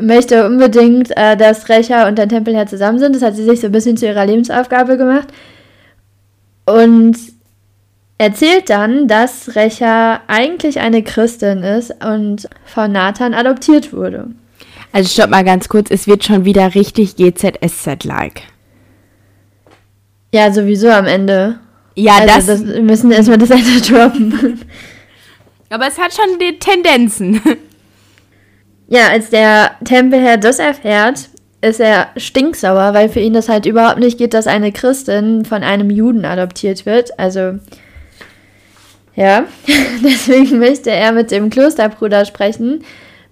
möchte 0.02 0.46
unbedingt, 0.46 1.15
äh, 1.15 1.36
dass 1.36 1.69
Recha 1.69 2.08
und 2.08 2.17
der 2.17 2.28
Tempelherr 2.28 2.67
zusammen 2.67 3.00
sind. 3.00 3.15
Das 3.15 3.22
hat 3.22 3.36
sie 3.36 3.43
sich 3.43 3.60
so 3.60 3.67
ein 3.67 3.72
bisschen 3.72 3.98
zu 3.98 4.06
ihrer 4.06 4.26
Lebensaufgabe 4.26 4.98
gemacht. 4.98 5.28
Und 6.65 7.17
erzählt 8.23 8.69
dann, 8.69 9.07
dass 9.07 9.55
Recha 9.55 10.21
eigentlich 10.27 10.79
eine 10.79 11.03
Christin 11.03 11.63
ist 11.63 11.93
und 12.03 12.47
von 12.65 12.91
Nathan 12.91 13.33
adoptiert 13.33 13.93
wurde. 13.93 14.27
Also 14.91 15.09
stopp 15.09 15.29
mal 15.29 15.43
ganz 15.43 15.67
kurz, 15.67 15.91
es 15.91 16.07
wird 16.07 16.23
schon 16.23 16.45
wieder 16.45 16.75
richtig 16.75 17.15
GZSZ-like. 17.15 18.43
Ja, 20.33 20.51
sowieso 20.51 20.89
am 20.89 21.05
Ende. 21.05 21.59
Ja, 21.95 22.17
also 22.17 22.27
das, 22.27 22.45
das. 22.45 22.67
Wir 22.67 22.81
müssen 22.81 23.12
erstmal 23.12 23.38
das 23.38 23.49
Ende 23.49 23.81
droppen. 23.88 24.62
Aber 25.69 25.88
es 25.88 25.97
hat 25.97 26.13
schon 26.13 26.39
die 26.39 26.59
Tendenzen. 26.59 27.41
Ja, 28.88 29.09
als 29.09 29.29
der 29.31 29.71
Tempelherr 29.83 30.38
das 30.38 30.59
erfährt, 30.59 31.29
ist 31.62 31.79
er 31.79 32.09
stinksauer, 32.17 32.93
weil 32.93 33.09
für 33.09 33.19
ihn 33.19 33.33
das 33.33 33.49
halt 33.49 33.65
überhaupt 33.65 33.99
nicht 33.99 34.17
geht, 34.17 34.33
dass 34.33 34.47
eine 34.47 34.71
Christin 34.71 35.45
von 35.45 35.63
einem 35.63 35.89
Juden 35.89 36.25
adoptiert 36.25 36.86
wird. 36.86 37.17
Also 37.17 37.59
ja, 39.15 39.45
deswegen 40.04 40.60
möchte 40.60 40.91
er 40.91 41.12
mit 41.12 41.32
dem 41.32 41.49
Klosterbruder 41.49 42.26
sprechen, 42.26 42.84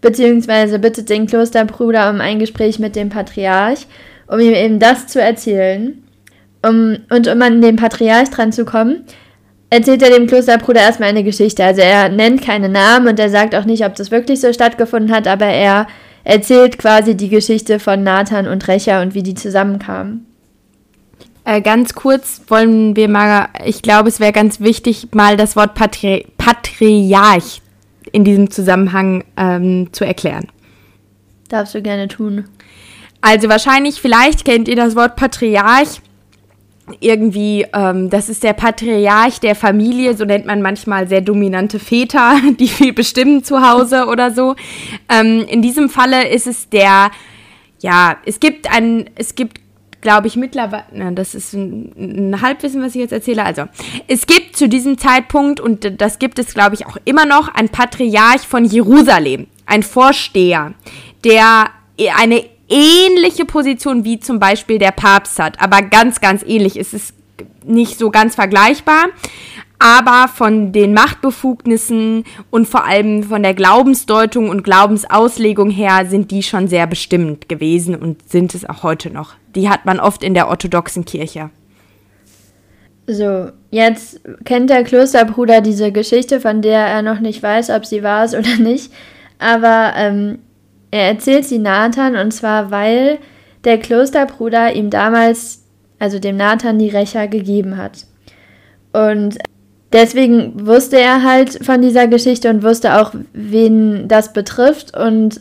beziehungsweise 0.02 0.80
bittet 0.80 1.10
den 1.10 1.28
Klosterbruder 1.28 2.10
um 2.10 2.22
ein 2.22 2.39
Gespräch 2.39 2.80
mit 2.80 2.96
dem 2.96 3.10
Patriarch, 3.10 3.88
um 4.28 4.39
ihm 4.39 4.54
eben 4.54 4.80
das 4.80 5.08
zu 5.08 5.22
erzählen. 5.22 6.04
Um, 6.63 6.98
und 7.10 7.28
um 7.28 7.41
an 7.41 7.62
den 7.62 7.76
Patriarch 7.76 8.30
dran 8.30 8.52
zu 8.52 8.65
kommen, 8.65 9.04
erzählt 9.72 10.04
er 10.04 10.12
dem 10.12 10.28
Klosterbruder 10.28 10.82
erstmal 10.82 11.10
eine 11.10 11.24
Geschichte. 11.24 11.63
Also 11.63 11.82
er 11.82 12.10
nennt 12.10 12.44
keine 12.44 12.70
Namen 12.70 13.08
und 13.08 13.20
er 13.20 13.30
sagt 13.30 13.56
auch 13.56 13.65
nicht, 13.65 13.84
ob 13.84 13.96
das 13.96 14.12
wirklich 14.12 14.39
so 14.39 14.54
stattgefunden 14.54 15.12
hat, 15.12 15.28
aber 15.28 15.48
er 15.48 15.88
erzählt 16.24 16.78
quasi 16.78 17.17
die 17.17 17.30
Geschichte 17.30 17.80
von 17.80 18.04
Nathan 18.04 18.48
und 18.48 18.67
Recher 18.67 19.02
und 19.02 19.15
wie 19.15 19.24
die 19.24 19.34
zusammenkamen. 19.34 20.28
Äh, 21.43 21.62
ganz 21.62 21.93
kurz 21.95 22.41
wollen 22.47 22.95
wir 22.95 23.10
mal, 23.10 23.49
ich 23.65 23.82
glaube, 23.82 24.10
es 24.10 24.19
wäre 24.19 24.32
ganz 24.32 24.60
wichtig, 24.60 25.08
mal 25.13 25.38
das 25.38 25.56
Wort 25.56 25.73
Patri 25.73 26.27
Patriarch 26.38 27.62
in 28.12 28.23
diesem 28.23 28.51
Zusammenhang 28.51 29.23
ähm, 29.38 29.89
zu 29.91 30.06
erklären. 30.06 30.47
Darfst 31.49 31.73
du 31.73 31.82
gerne 31.82 32.08
tun. 32.08 32.45
Also 33.21 33.49
wahrscheinlich, 33.49 34.01
vielleicht 34.01 34.45
kennt 34.45 34.67
ihr 34.67 34.75
das 34.75 34.95
Wort 34.95 35.15
Patriarch 35.15 36.01
irgendwie, 36.99 37.65
ähm, 37.73 38.10
das 38.10 38.30
ist 38.30 38.43
der 38.43 38.54
Patriarch 38.54 39.39
der 39.39 39.56
Familie, 39.56 40.15
so 40.15 40.25
nennt 40.25 40.45
man 40.45 40.62
manchmal 40.62 41.08
sehr 41.08 41.21
dominante 41.21 41.80
Väter, 41.80 42.39
die 42.60 42.67
viel 42.67 42.93
bestimmen 42.93 43.43
zu 43.43 43.67
Hause 43.67 44.08
oder 44.08 44.32
so. 44.32 44.56
Ähm, 45.10 45.45
in 45.47 45.62
diesem 45.62 45.89
Falle 45.89 46.27
ist 46.27 46.47
es 46.47 46.69
der, 46.69 47.12
ja, 47.80 48.17
es 48.25 48.39
gibt 48.39 48.71
ein, 48.71 49.10
es 49.15 49.36
gibt 49.36 49.61
glaube 50.02 50.28
ich, 50.28 50.36
mittlerweile, 50.36 50.84
na, 50.92 51.12
das 51.12 51.36
ist 51.36 51.54
ein, 51.54 51.94
ein, 51.96 52.42
Halbwissen, 52.42 52.82
was 52.82 52.96
ich 52.96 53.02
jetzt 53.02 53.14
erzähle. 53.14 53.46
Also, 53.46 53.66
es 54.08 54.26
gibt 54.26 54.58
zu 54.58 54.68
diesem 54.68 54.98
Zeitpunkt, 54.98 55.60
und 55.60 56.02
das 56.02 56.20
gibt 56.20 56.40
es, 56.40 56.54
glaube 56.54 56.76
ich, 56.76 56.86
auch 56.86 56.98
immer 57.06 57.26
noch, 57.26 57.54
ein 57.54 57.70
Patriarch 57.70 58.42
von 58.42 58.66
Jerusalem, 58.66 59.48
ein 59.66 59.84
Vorsteher, 59.84 60.74
der 61.24 61.70
eine 62.18 62.44
ähnliche 62.68 63.46
Position 63.46 64.04
wie 64.04 64.20
zum 64.20 64.40
Beispiel 64.40 64.80
der 64.80 64.92
Papst 64.92 65.40
hat, 65.40 65.62
aber 65.62 65.82
ganz, 65.82 66.22
ganz 66.22 66.44
ähnlich. 66.44 66.78
Es 66.78 66.94
ist 66.94 67.14
nicht 67.64 68.00
so 68.00 68.10
ganz 68.10 68.36
vergleichbar 68.36 69.06
aber 69.82 70.28
von 70.28 70.72
den 70.72 70.94
Machtbefugnissen 70.94 72.24
und 72.52 72.67
vor 72.67 72.86
allem 72.86 73.24
von 73.24 73.41
der 73.41 73.56
Glaubensdeutung 73.56 74.50
und 74.50 74.63
Glaubensauslegung 74.63 75.72
her 75.72 76.06
sind 76.08 76.30
die 76.30 76.44
schon 76.44 76.67
sehr 76.67 76.86
bestimmend 76.86 77.50
gewesen 77.50 77.96
und 77.96 78.30
sind 78.30 78.54
es 78.54 78.63
auch 78.70 78.84
heute 78.84 79.10
noch. 79.10 79.34
Die 79.56 79.70
hat 79.70 79.86
man 79.86 80.00
oft 80.00 80.24
in 80.24 80.36
der 80.36 80.50
orthodoxen 80.50 81.04
Kirche. 81.04 81.50
So, 83.08 83.50
jetzt 83.72 84.22
kennt 84.46 84.70
der 84.70 84.84
Klosterbruder 84.84 85.62
diese 85.62 85.91
Geschichte, 85.91 86.39
von 86.39 86.62
der 86.62 86.86
er 86.86 87.02
noch 87.02 87.20
nicht 87.20 87.41
weiß, 87.41 87.72
ob 87.72 87.88
sie 87.88 88.04
wahr 88.04 88.26
ist 88.26 88.36
oder 88.36 88.58
nicht. 88.58 88.94
Aber 89.39 89.94
ähm, 89.96 90.38
er 90.91 91.08
erzählt 91.08 91.46
sie 91.46 91.58
Nathan 91.58 92.15
und 92.15 92.32
zwar, 92.32 92.70
weil 92.70 93.17
der 93.63 93.80
Klosterbruder 93.80 94.74
ihm 94.76 94.91
damals, 94.91 95.63
also 95.98 96.20
dem 96.20 96.38
Nathan, 96.38 96.78
die 96.78 96.89
Rächer 96.89 97.28
gegeben 97.28 97.78
hat. 97.78 98.06
Und 98.94 99.39
deswegen 99.93 100.65
wusste 100.65 100.99
er 100.99 101.23
halt 101.23 101.65
von 101.65 101.82
dieser 101.82 102.08
Geschichte 102.08 102.49
und 102.49 102.63
wusste 102.63 102.99
auch, 102.99 103.13
wen 103.34 104.08
das 104.08 104.34
betrifft 104.34 104.95
und 104.97 105.39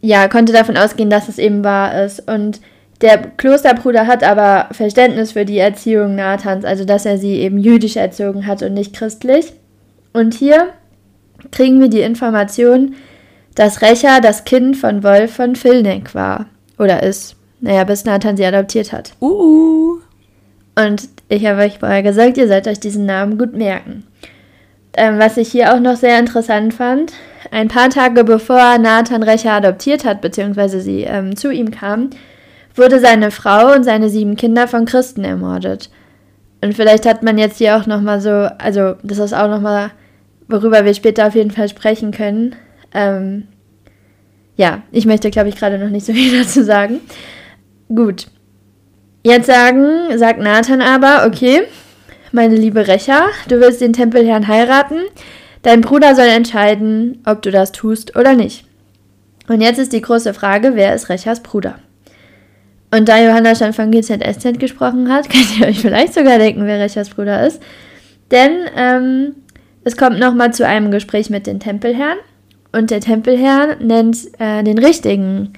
ja, 0.00 0.28
konnte 0.28 0.52
davon 0.52 0.76
ausgehen, 0.76 1.10
dass 1.10 1.28
es 1.28 1.38
eben 1.38 1.62
wahr 1.64 2.04
ist. 2.04 2.28
Und 2.28 2.60
der 3.00 3.18
Klosterbruder 3.18 4.06
hat 4.06 4.24
aber 4.24 4.68
Verständnis 4.72 5.32
für 5.32 5.44
die 5.44 5.58
Erziehung 5.58 6.16
Nathans, 6.16 6.64
also 6.64 6.84
dass 6.84 7.06
er 7.06 7.18
sie 7.18 7.36
eben 7.36 7.58
jüdisch 7.58 7.96
erzogen 7.96 8.46
hat 8.46 8.62
und 8.62 8.74
nicht 8.74 8.94
christlich. 8.94 9.52
Und 10.12 10.34
hier 10.34 10.68
kriegen 11.50 11.80
wir 11.80 11.88
die 11.88 12.00
Information, 12.00 12.94
dass 13.54 13.82
Recha 13.82 14.20
das 14.20 14.44
Kind 14.44 14.76
von 14.76 15.02
Wolf 15.02 15.34
von 15.34 15.56
Filneck 15.56 16.14
war. 16.14 16.46
Oder 16.78 17.02
ist. 17.02 17.36
Naja, 17.60 17.84
bis 17.84 18.04
Nathan 18.04 18.36
sie 18.36 18.44
adoptiert 18.44 18.92
hat. 18.92 19.12
Uh. 19.20 19.98
Und 20.74 21.08
ich 21.28 21.46
habe 21.46 21.62
euch 21.62 21.78
vorher 21.78 22.02
gesagt, 22.02 22.38
ihr 22.38 22.48
sollt 22.48 22.66
euch 22.66 22.80
diesen 22.80 23.06
Namen 23.06 23.38
gut 23.38 23.54
merken. 23.54 24.04
Ähm, 24.94 25.18
was 25.18 25.36
ich 25.36 25.50
hier 25.50 25.74
auch 25.74 25.80
noch 25.80 25.96
sehr 25.96 26.18
interessant 26.18 26.74
fand, 26.74 27.12
ein 27.50 27.68
paar 27.68 27.88
Tage 27.90 28.24
bevor 28.24 28.78
Nathan 28.78 29.22
Recha 29.22 29.56
adoptiert 29.56 30.04
hat, 30.04 30.20
beziehungsweise 30.20 30.80
sie 30.80 31.02
ähm, 31.02 31.36
zu 31.36 31.50
ihm 31.50 31.70
kam, 31.70 32.10
wurde 32.74 33.00
seine 33.00 33.30
Frau 33.30 33.74
und 33.74 33.84
seine 33.84 34.08
sieben 34.08 34.36
Kinder 34.36 34.68
von 34.68 34.84
Christen 34.84 35.24
ermordet. 35.24 35.90
Und 36.62 36.74
vielleicht 36.74 37.06
hat 37.06 37.22
man 37.22 37.38
jetzt 37.38 37.58
hier 37.58 37.76
auch 37.76 37.86
nochmal 37.86 38.20
so, 38.20 38.48
also 38.58 38.94
das 39.02 39.18
ist 39.18 39.34
auch 39.34 39.48
nochmal, 39.48 39.90
worüber 40.48 40.84
wir 40.84 40.94
später 40.94 41.26
auf 41.26 41.34
jeden 41.34 41.50
Fall 41.50 41.68
sprechen 41.68 42.12
können. 42.12 42.54
Ähm, 42.94 43.48
ja, 44.56 44.82
ich 44.92 45.06
möchte, 45.06 45.30
glaube 45.30 45.48
ich, 45.48 45.56
gerade 45.56 45.78
noch 45.78 45.90
nicht 45.90 46.06
so 46.06 46.12
viel 46.12 46.38
dazu 46.42 46.62
sagen. 46.62 47.00
Gut. 47.88 48.26
Jetzt 49.24 49.46
sagen, 49.46 50.18
sagt 50.18 50.40
Nathan 50.40 50.82
aber, 50.82 51.26
okay, 51.26 51.62
meine 52.32 52.56
liebe 52.56 52.88
Recha, 52.88 53.26
du 53.48 53.60
willst 53.60 53.80
den 53.80 53.92
Tempelherrn 53.92 54.48
heiraten. 54.48 55.00
Dein 55.62 55.80
Bruder 55.80 56.16
soll 56.16 56.26
entscheiden, 56.26 57.22
ob 57.24 57.42
du 57.42 57.52
das 57.52 57.70
tust 57.70 58.16
oder 58.16 58.34
nicht. 58.34 58.64
Und 59.48 59.60
jetzt 59.60 59.78
ist 59.78 59.92
die 59.92 60.00
große 60.00 60.34
Frage, 60.34 60.72
wer 60.74 60.94
ist 60.94 61.08
Rechas 61.08 61.40
Bruder? 61.40 61.76
Und 62.90 63.08
da 63.08 63.22
Johanna 63.22 63.54
schon 63.54 63.72
von 63.72 63.90
GZSZ 63.90 64.58
gesprochen 64.58 65.12
hat, 65.12 65.30
könnt 65.30 65.60
ihr 65.60 65.68
euch 65.68 65.80
vielleicht 65.80 66.14
sogar 66.14 66.38
denken, 66.38 66.66
wer 66.66 66.80
Rechas 66.80 67.10
Bruder 67.10 67.46
ist. 67.46 67.62
Denn 68.32 68.66
ähm, 68.76 69.34
es 69.84 69.96
kommt 69.96 70.18
nochmal 70.18 70.52
zu 70.52 70.66
einem 70.66 70.90
Gespräch 70.90 71.30
mit 71.30 71.46
den 71.46 71.60
Tempelherren. 71.60 72.18
Und 72.72 72.90
der 72.90 73.00
Tempelherr 73.00 73.76
nennt 73.80 74.16
äh, 74.40 74.62
den 74.62 74.78
richtigen 74.78 75.52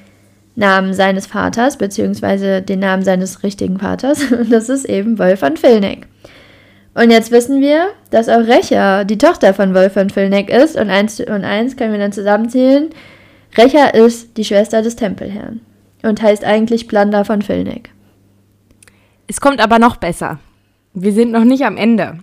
Namen 0.56 0.94
seines 0.94 1.26
Vaters, 1.26 1.78
beziehungsweise 1.78 2.62
den 2.62 2.78
Namen 2.78 3.02
seines 3.02 3.42
richtigen 3.42 3.78
Vaters. 3.78 4.30
Und 4.30 4.50
das 4.52 4.68
ist 4.68 4.84
eben 4.84 5.18
Wolf 5.18 5.40
von 5.40 5.56
Filneck. 5.56 6.06
Und 6.94 7.10
jetzt 7.10 7.32
wissen 7.32 7.60
wir, 7.60 7.88
dass 8.10 8.28
auch 8.28 8.46
Recha 8.46 9.02
die 9.04 9.18
Tochter 9.18 9.52
von 9.52 9.74
Wolf 9.74 9.94
von 9.94 10.10
Filneck 10.10 10.48
ist. 10.48 10.76
Und 10.76 10.90
eins 10.90 11.18
und 11.18 11.44
eins 11.44 11.76
können 11.76 11.92
wir 11.92 11.98
dann 11.98 12.12
zusammenzählen. 12.12 12.90
Recha 13.56 13.86
ist 13.86 14.36
die 14.36 14.44
Schwester 14.44 14.82
des 14.82 14.96
Tempelherrn 14.96 15.60
und 16.02 16.22
heißt 16.22 16.44
eigentlich 16.44 16.88
Plunder 16.88 17.24
von 17.24 17.42
Filneck. 17.42 17.90
Es 19.26 19.40
kommt 19.40 19.60
aber 19.60 19.78
noch 19.78 19.96
besser. 19.96 20.38
Wir 20.92 21.12
sind 21.12 21.32
noch 21.32 21.44
nicht 21.44 21.64
am 21.64 21.76
Ende. 21.76 22.18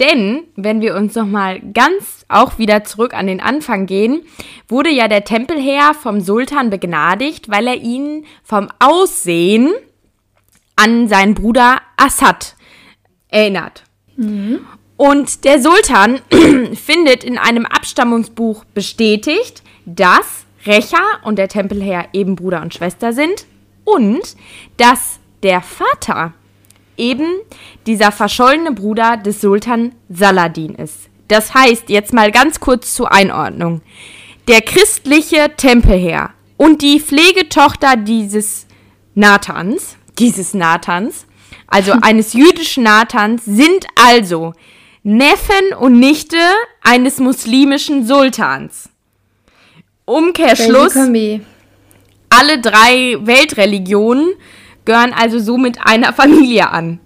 Denn, 0.00 0.42
wenn 0.56 0.80
wir 0.80 0.96
uns 0.96 1.14
nochmal 1.14 1.60
ganz 1.60 2.24
auch 2.28 2.58
wieder 2.58 2.84
zurück 2.84 3.14
an 3.14 3.26
den 3.26 3.40
Anfang 3.40 3.86
gehen, 3.86 4.22
wurde 4.68 4.90
ja 4.90 5.06
der 5.06 5.24
Tempelherr 5.24 5.94
vom 5.94 6.20
Sultan 6.20 6.70
begnadigt, 6.70 7.48
weil 7.48 7.66
er 7.68 7.76
ihn 7.76 8.24
vom 8.42 8.68
Aussehen 8.80 9.72
an 10.76 11.06
seinen 11.08 11.34
Bruder 11.34 11.80
Assad 11.96 12.56
erinnert. 13.28 13.84
Mhm. 14.16 14.60
Und 14.96 15.44
der 15.44 15.60
Sultan 15.60 16.20
findet 16.74 17.24
in 17.24 17.38
einem 17.38 17.66
Abstammungsbuch 17.66 18.64
bestätigt, 18.64 19.62
dass 19.86 20.44
Recha 20.66 21.02
und 21.22 21.36
der 21.36 21.48
Tempelherr 21.48 22.08
eben 22.12 22.36
Bruder 22.36 22.62
und 22.62 22.74
Schwester 22.74 23.12
sind 23.12 23.46
und 23.84 24.36
dass 24.76 25.18
der 25.42 25.60
Vater 25.60 26.32
eben 26.96 27.26
dieser 27.86 28.12
verschollene 28.12 28.72
Bruder 28.72 29.16
des 29.16 29.40
Sultan 29.40 29.94
Saladin 30.08 30.74
ist. 30.74 31.08
Das 31.28 31.54
heißt, 31.54 31.88
jetzt 31.88 32.12
mal 32.12 32.30
ganz 32.30 32.60
kurz 32.60 32.94
zur 32.94 33.12
Einordnung. 33.12 33.80
Der 34.48 34.60
christliche 34.60 35.50
Tempelherr 35.56 36.30
und 36.56 36.82
die 36.82 37.00
Pflegetochter 37.00 37.96
dieses 37.96 38.66
Nathans, 39.14 39.96
dieses 40.18 40.54
Nathans, 40.54 41.26
also 41.66 41.92
eines 42.02 42.34
jüdischen 42.34 42.84
Nathans, 42.84 43.44
sind 43.44 43.86
also 43.96 44.52
Neffen 45.02 45.74
und 45.78 45.98
Nichte 45.98 46.36
eines 46.82 47.18
muslimischen 47.18 48.06
Sultans. 48.06 48.88
Umkehrschluss. 50.04 50.94
Alle 52.30 52.60
drei 52.60 53.16
Weltreligionen 53.20 54.34
gehören 54.84 55.12
also 55.12 55.38
somit 55.38 55.78
einer 55.84 56.12
Familie 56.14 56.70
an. 56.70 57.00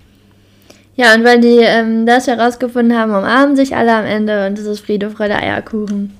Ja, 0.96 1.14
und 1.14 1.22
weil 1.22 1.40
die 1.40 1.58
ähm, 1.60 2.06
das 2.06 2.26
herausgefunden 2.26 2.98
haben, 2.98 3.12
umarmen 3.12 3.54
sich 3.54 3.76
alle 3.76 3.94
am 3.94 4.04
Ende 4.04 4.48
und 4.48 4.58
es 4.58 4.66
ist 4.66 4.80
Friede, 4.80 5.10
Freude, 5.10 5.36
Eierkuchen. 5.36 6.12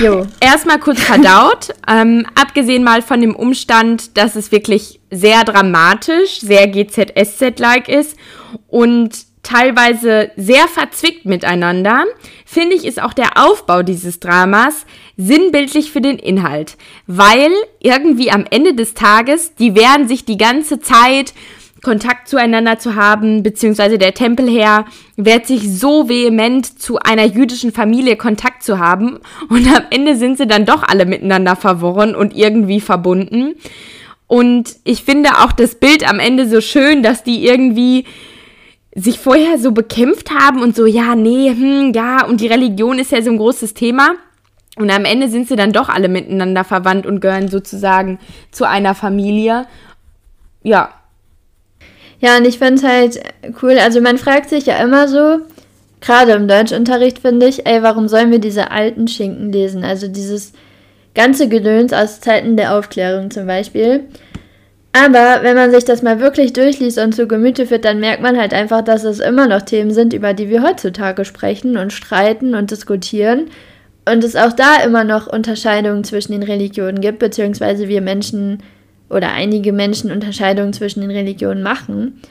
Jo. 0.00 0.26
Erstmal 0.40 0.78
kurz 0.80 1.00
verdaut. 1.00 1.74
ähm, 1.88 2.26
abgesehen 2.34 2.82
mal 2.82 3.02
von 3.02 3.20
dem 3.20 3.36
Umstand, 3.36 4.16
dass 4.16 4.34
es 4.34 4.50
wirklich 4.50 5.00
sehr 5.10 5.44
dramatisch, 5.44 6.40
sehr 6.40 6.66
GZSZ-like 6.66 7.88
ist 7.88 8.16
und 8.68 9.10
teilweise 9.46 10.30
sehr 10.36 10.66
verzwickt 10.66 11.24
miteinander, 11.24 12.04
finde 12.44 12.74
ich, 12.74 12.84
ist 12.84 13.00
auch 13.00 13.12
der 13.12 13.36
Aufbau 13.36 13.82
dieses 13.82 14.18
Dramas 14.18 14.86
sinnbildlich 15.16 15.92
für 15.92 16.00
den 16.00 16.18
Inhalt, 16.18 16.76
weil 17.06 17.50
irgendwie 17.80 18.32
am 18.32 18.44
Ende 18.50 18.74
des 18.74 18.94
Tages, 18.94 19.54
die 19.54 19.76
wehren 19.76 20.08
sich 20.08 20.24
die 20.24 20.36
ganze 20.36 20.80
Zeit, 20.80 21.32
Kontakt 21.82 22.26
zueinander 22.26 22.80
zu 22.80 22.96
haben, 22.96 23.44
beziehungsweise 23.44 23.98
der 23.98 24.14
Tempelherr 24.14 24.86
wehrt 25.16 25.46
sich 25.46 25.70
so 25.78 26.08
vehement 26.08 26.80
zu 26.80 26.98
einer 26.98 27.24
jüdischen 27.24 27.70
Familie 27.70 28.16
Kontakt 28.16 28.64
zu 28.64 28.80
haben 28.80 29.20
und 29.48 29.68
am 29.68 29.84
Ende 29.90 30.16
sind 30.16 30.38
sie 30.38 30.48
dann 30.48 30.66
doch 30.66 30.82
alle 30.82 31.06
miteinander 31.06 31.54
verworren 31.54 32.16
und 32.16 32.34
irgendwie 32.34 32.80
verbunden. 32.80 33.54
Und 34.26 34.74
ich 34.82 35.04
finde 35.04 35.38
auch 35.38 35.52
das 35.52 35.76
Bild 35.76 36.08
am 36.08 36.18
Ende 36.18 36.48
so 36.48 36.60
schön, 36.60 37.04
dass 37.04 37.22
die 37.22 37.46
irgendwie 37.46 38.06
sich 38.96 39.18
vorher 39.18 39.58
so 39.58 39.72
bekämpft 39.72 40.30
haben 40.30 40.62
und 40.62 40.74
so, 40.74 40.86
ja, 40.86 41.14
nee, 41.14 41.50
hm, 41.50 41.92
ja, 41.94 42.24
und 42.24 42.40
die 42.40 42.46
Religion 42.46 42.98
ist 42.98 43.12
ja 43.12 43.20
so 43.20 43.30
ein 43.30 43.36
großes 43.36 43.74
Thema. 43.74 44.14
Und 44.76 44.90
am 44.90 45.04
Ende 45.04 45.28
sind 45.28 45.48
sie 45.48 45.56
dann 45.56 45.72
doch 45.72 45.88
alle 45.88 46.08
miteinander 46.08 46.64
verwandt 46.64 47.06
und 47.06 47.20
gehören 47.20 47.48
sozusagen 47.48 48.18
zu 48.50 48.68
einer 48.68 48.94
Familie. 48.94 49.66
Ja. 50.62 50.90
Ja, 52.20 52.38
und 52.38 52.46
ich 52.46 52.58
finde 52.58 52.74
es 52.74 52.82
halt 52.82 53.20
cool. 53.62 53.78
Also 53.78 54.00
man 54.00 54.18
fragt 54.18 54.50
sich 54.50 54.66
ja 54.66 54.76
immer 54.82 55.08
so, 55.08 55.40
gerade 56.00 56.32
im 56.32 56.48
Deutschunterricht 56.48 57.18
finde 57.20 57.46
ich, 57.46 57.66
ey, 57.66 57.82
warum 57.82 58.08
sollen 58.08 58.30
wir 58.30 58.38
diese 58.38 58.70
alten 58.70 59.08
Schinken 59.08 59.52
lesen? 59.52 59.84
Also 59.84 60.08
dieses 60.08 60.52
ganze 61.14 61.48
Gedöns 61.48 61.92
aus 61.92 62.20
Zeiten 62.20 62.56
der 62.56 62.74
Aufklärung 62.74 63.30
zum 63.30 63.46
Beispiel. 63.46 64.04
Aber 64.98 65.42
wenn 65.42 65.56
man 65.56 65.70
sich 65.70 65.84
das 65.84 66.02
mal 66.02 66.20
wirklich 66.20 66.54
durchliest 66.54 66.98
und 66.98 67.14
zu 67.14 67.26
Gemüte 67.26 67.66
führt, 67.66 67.84
dann 67.84 68.00
merkt 68.00 68.22
man 68.22 68.38
halt 68.38 68.54
einfach, 68.54 68.80
dass 68.80 69.04
es 69.04 69.20
immer 69.20 69.46
noch 69.46 69.60
Themen 69.60 69.90
sind, 69.90 70.14
über 70.14 70.32
die 70.32 70.48
wir 70.48 70.62
heutzutage 70.62 71.26
sprechen 71.26 71.76
und 71.76 71.92
streiten 71.92 72.54
und 72.54 72.70
diskutieren. 72.70 73.50
Und 74.10 74.24
es 74.24 74.36
auch 74.36 74.54
da 74.54 74.82
immer 74.82 75.04
noch 75.04 75.26
Unterscheidungen 75.26 76.02
zwischen 76.02 76.32
den 76.32 76.42
Religionen 76.42 77.02
gibt, 77.02 77.18
beziehungsweise 77.18 77.88
wir 77.88 78.00
Menschen 78.00 78.62
oder 79.10 79.32
einige 79.32 79.74
Menschen 79.74 80.10
Unterscheidungen 80.10 80.72
zwischen 80.72 81.02
den 81.02 81.10
Religionen 81.10 81.62
machen. 81.62 82.22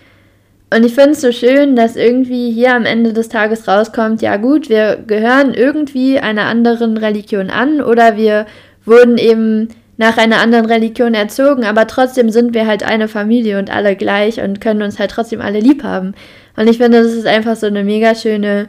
Und 0.73 0.83
ich 0.83 0.95
finde 0.95 1.11
es 1.11 1.21
so 1.21 1.31
schön, 1.31 1.75
dass 1.75 1.95
irgendwie 1.95 2.51
hier 2.51 2.73
am 2.73 2.85
Ende 2.85 3.13
des 3.13 3.29
Tages 3.29 3.67
rauskommt, 3.67 4.23
ja 4.23 4.37
gut, 4.37 4.69
wir 4.69 4.97
gehören 5.05 5.53
irgendwie 5.53 6.17
einer 6.17 6.45
anderen 6.45 6.97
Religion 6.97 7.51
an 7.51 7.81
oder 7.81 8.17
wir 8.17 8.47
wurden 8.85 9.19
eben 9.19 9.69
nach 9.97 10.17
einer 10.17 10.39
anderen 10.39 10.65
Religion 10.65 11.13
erzogen, 11.13 11.63
aber 11.63 11.87
trotzdem 11.87 12.29
sind 12.29 12.53
wir 12.53 12.67
halt 12.67 12.83
eine 12.83 13.07
Familie 13.07 13.59
und 13.59 13.69
alle 13.69 13.95
gleich 13.95 14.41
und 14.41 14.59
können 14.59 14.81
uns 14.81 14.99
halt 14.99 15.11
trotzdem 15.11 15.41
alle 15.41 15.59
lieb 15.59 15.83
haben. 15.83 16.13
Und 16.57 16.67
ich 16.67 16.77
finde, 16.77 17.03
das 17.03 17.13
ist 17.13 17.25
einfach 17.25 17.55
so 17.55 17.67
eine 17.67 17.83
mega 17.83 18.13
schöne, 18.15 18.67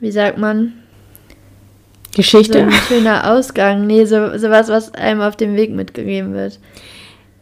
wie 0.00 0.10
sagt 0.10 0.38
man? 0.38 0.72
Geschichte. 2.14 2.58
So 2.58 2.64
ein 2.64 2.72
schöner 2.72 3.32
Ausgang. 3.32 3.86
Nee, 3.86 4.04
so, 4.04 4.36
sowas, 4.38 4.68
was 4.68 4.94
einem 4.94 5.20
auf 5.20 5.36
dem 5.36 5.54
Weg 5.54 5.70
mitgegeben 5.70 6.32
wird. 6.32 6.58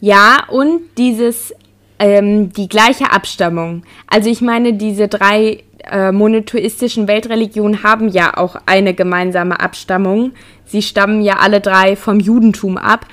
Ja, 0.01 0.43
und 0.49 0.81
dieses, 0.97 1.53
ähm, 1.97 2.51
die 2.51 2.67
gleiche 2.67 3.11
Abstammung. 3.11 3.83
Also 4.07 4.29
ich 4.29 4.41
meine, 4.41 4.73
diese 4.73 5.07
drei 5.07 5.63
äh, 5.91 6.11
monotheistischen 6.11 7.07
Weltreligionen 7.07 7.83
haben 7.83 8.09
ja 8.09 8.37
auch 8.37 8.55
eine 8.65 8.93
gemeinsame 8.93 9.59
Abstammung. 9.59 10.31
Sie 10.65 10.81
stammen 10.81 11.21
ja 11.21 11.37
alle 11.37 11.61
drei 11.61 11.95
vom 11.95 12.19
Judentum 12.19 12.77
ab. 12.77 13.05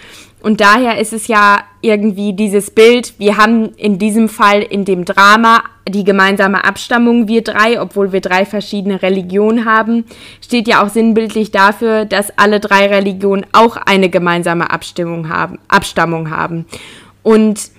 Und 0.43 0.61
daher 0.61 0.99
ist 0.99 1.13
es 1.13 1.29
ja 1.29 1.61
irgendwie 1.83 2.33
dieses 2.33 2.73
Bild, 2.73 3.15
wir 3.19 3.37
haben 3.37 3.75
in 3.77 3.99
diesem 3.99 4.29
Fall 4.29 4.61
in 4.63 4.85
dem 4.85 5.05
Drama 5.05 5.63
die 5.89 6.03
gemeinsame 6.03 6.65
Abstammung, 6.65 7.29
wir 7.29 7.43
drei, 7.43 7.81
obwohl 7.81 8.13
wir 8.13 8.21
drei 8.21 8.45
verschiedene 8.45 9.03
Religionen 9.03 9.65
haben, 9.65 10.05
steht 10.45 10.67
ja 10.67 10.85
auch 10.85 10.89
sinnbildlich 10.89 11.53
dafür, 11.53 12.07
dass 12.07 12.37
alle 12.39 12.59
drei 12.59 12.87
Religionen 12.87 13.47
auch 13.53 13.77
eine 13.77 14.09
gemeinsame 14.09 14.71
Abstimmung 14.71 15.29
haben, 15.29 15.59
Abstammung 15.69 16.31
haben. 16.31 16.67
Und 17.23 17.71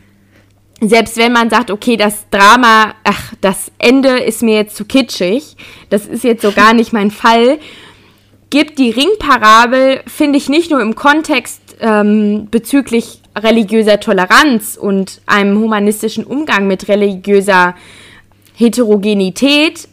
selbst 0.90 1.18
wenn 1.18 1.32
man 1.32 1.50
sagt, 1.50 1.72
okay, 1.72 1.98
das 1.98 2.30
Drama, 2.30 2.94
ach, 3.04 3.34
das 3.42 3.72
Ende 3.78 4.20
ist 4.20 4.42
mir 4.42 4.56
jetzt 4.56 4.76
zu 4.76 4.86
kitschig, 4.86 5.56
das 5.90 6.06
ist 6.06 6.24
jetzt 6.24 6.42
so 6.42 6.52
gar 6.52 6.74
nicht 6.74 6.94
mein 6.94 7.12
Fall, 7.24 7.60
gibt 8.50 8.78
die 8.78 8.92
Ringparabel, 8.92 10.02
finde 10.06 10.38
ich, 10.38 10.50
nicht 10.50 10.70
nur 10.70 10.82
im 10.82 10.96
Kontext 10.96 11.62
ähm, 11.80 12.48
bezüglich 12.52 13.20
religiöser 13.36 14.00
Toleranz 14.00 14.78
und 14.80 15.22
einem 15.26 15.60
humanistischen 15.60 16.24
Umgang 16.24 16.68
mit 16.68 16.88
religiöser 16.88 17.76
Heterogenität 18.56 19.88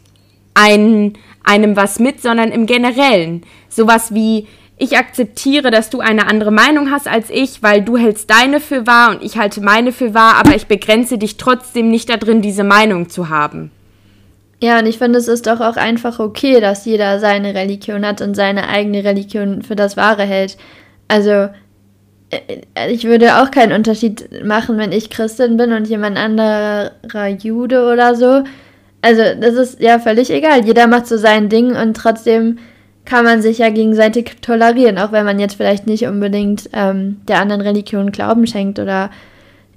ein, 0.53 1.17
einem 1.43 1.75
was 1.75 1.99
mit, 1.99 2.21
sondern 2.21 2.51
im 2.51 2.65
Generellen. 2.67 3.43
Sowas 3.67 4.13
wie, 4.13 4.47
ich 4.81 4.97
akzeptiere, 4.97 5.69
dass 5.69 5.91
du 5.91 5.99
eine 5.99 6.27
andere 6.27 6.51
Meinung 6.51 6.89
hast 6.89 7.07
als 7.07 7.29
ich, 7.29 7.61
weil 7.61 7.83
du 7.83 7.97
hältst 7.97 8.31
deine 8.31 8.59
für 8.59 8.87
wahr 8.87 9.11
und 9.11 9.23
ich 9.23 9.37
halte 9.37 9.61
meine 9.61 9.91
für 9.91 10.15
wahr, 10.15 10.37
aber 10.37 10.55
ich 10.55 10.65
begrenze 10.65 11.19
dich 11.19 11.37
trotzdem 11.37 11.91
nicht 11.91 12.09
darin, 12.09 12.41
diese 12.41 12.63
Meinung 12.63 13.07
zu 13.07 13.29
haben. 13.29 13.69
Ja, 14.59 14.79
und 14.79 14.87
ich 14.87 14.97
finde, 14.97 15.19
es 15.19 15.27
ist 15.27 15.45
doch 15.45 15.59
auch 15.59 15.77
einfach 15.77 16.19
okay, 16.19 16.59
dass 16.59 16.85
jeder 16.85 17.19
seine 17.19 17.53
Religion 17.53 18.03
hat 18.03 18.21
und 18.21 18.33
seine 18.33 18.69
eigene 18.69 19.03
Religion 19.03 19.61
für 19.61 19.75
das 19.75 19.97
Wahre 19.97 20.23
hält. 20.23 20.57
Also, 21.07 21.49
äh, 22.31 22.89
ich 22.89 23.03
würde 23.03 23.39
auch 23.39 23.51
keinen 23.51 23.73
Unterschied 23.73 24.43
machen, 24.43 24.79
wenn 24.79 24.91
ich 24.91 25.11
Christin 25.11 25.57
bin 25.57 25.73
und 25.73 25.89
jemand 25.89 26.17
anderer 26.17 27.27
Jude 27.39 27.85
oder 27.91 28.15
so. 28.15 28.43
Also, 29.03 29.21
das 29.39 29.53
ist 29.53 29.79
ja 29.79 29.99
völlig 29.99 30.31
egal. 30.31 30.65
Jeder 30.65 30.87
macht 30.87 31.05
so 31.05 31.17
sein 31.17 31.49
Ding 31.49 31.75
und 31.75 31.95
trotzdem 31.95 32.57
kann 33.05 33.25
man 33.25 33.41
sich 33.41 33.57
ja 33.57 33.69
gegenseitig 33.69 34.37
tolerieren, 34.41 34.97
auch 34.97 35.11
wenn 35.11 35.25
man 35.25 35.39
jetzt 35.39 35.55
vielleicht 35.55 35.87
nicht 35.87 36.05
unbedingt 36.05 36.69
ähm, 36.73 37.21
der 37.27 37.39
anderen 37.39 37.61
Religion 37.61 38.11
Glauben 38.11 38.45
schenkt 38.47 38.79
oder 38.79 39.09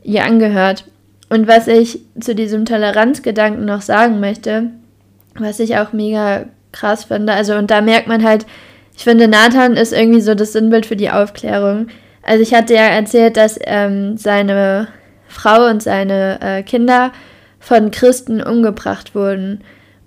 ihr 0.03 0.25
angehört. 0.25 0.85
Und 1.31 1.49
was 1.49 1.67
ich 1.67 2.01
zu 2.21 2.35
diesem 2.35 2.65
Toleranzgedanken 2.65 3.65
noch 3.65 3.81
sagen 3.81 4.21
möchte, 4.21 4.71
was 5.37 5.59
ich 5.59 5.79
auch 5.79 5.93
mega 5.93 6.45
krass 6.71 7.05
finde, 7.05 7.33
also 7.33 7.55
und 7.55 7.71
da 7.71 7.81
merkt 7.81 8.07
man 8.07 8.25
halt, 8.25 8.47
ich 8.97 9.03
finde, 9.03 9.27
Nathan 9.27 9.77
ist 9.77 9.93
irgendwie 9.93 10.21
so 10.21 10.35
das 10.35 10.53
Sinnbild 10.53 10.87
für 10.87 10.97
die 10.97 11.11
Aufklärung. 11.11 11.89
Also 12.23 12.43
ich 12.43 12.55
hatte 12.55 12.75
ja 12.75 12.83
erzählt, 12.83 13.37
dass 13.37 13.59
ähm, 13.65 14.17
seine 14.17 14.89
Frau 15.27 15.67
und 15.69 15.83
seine 15.83 16.39
äh, 16.41 16.63
Kinder 16.63 17.13
von 17.59 17.91
Christen 17.91 18.41
umgebracht 18.41 19.15
wurden. 19.15 19.63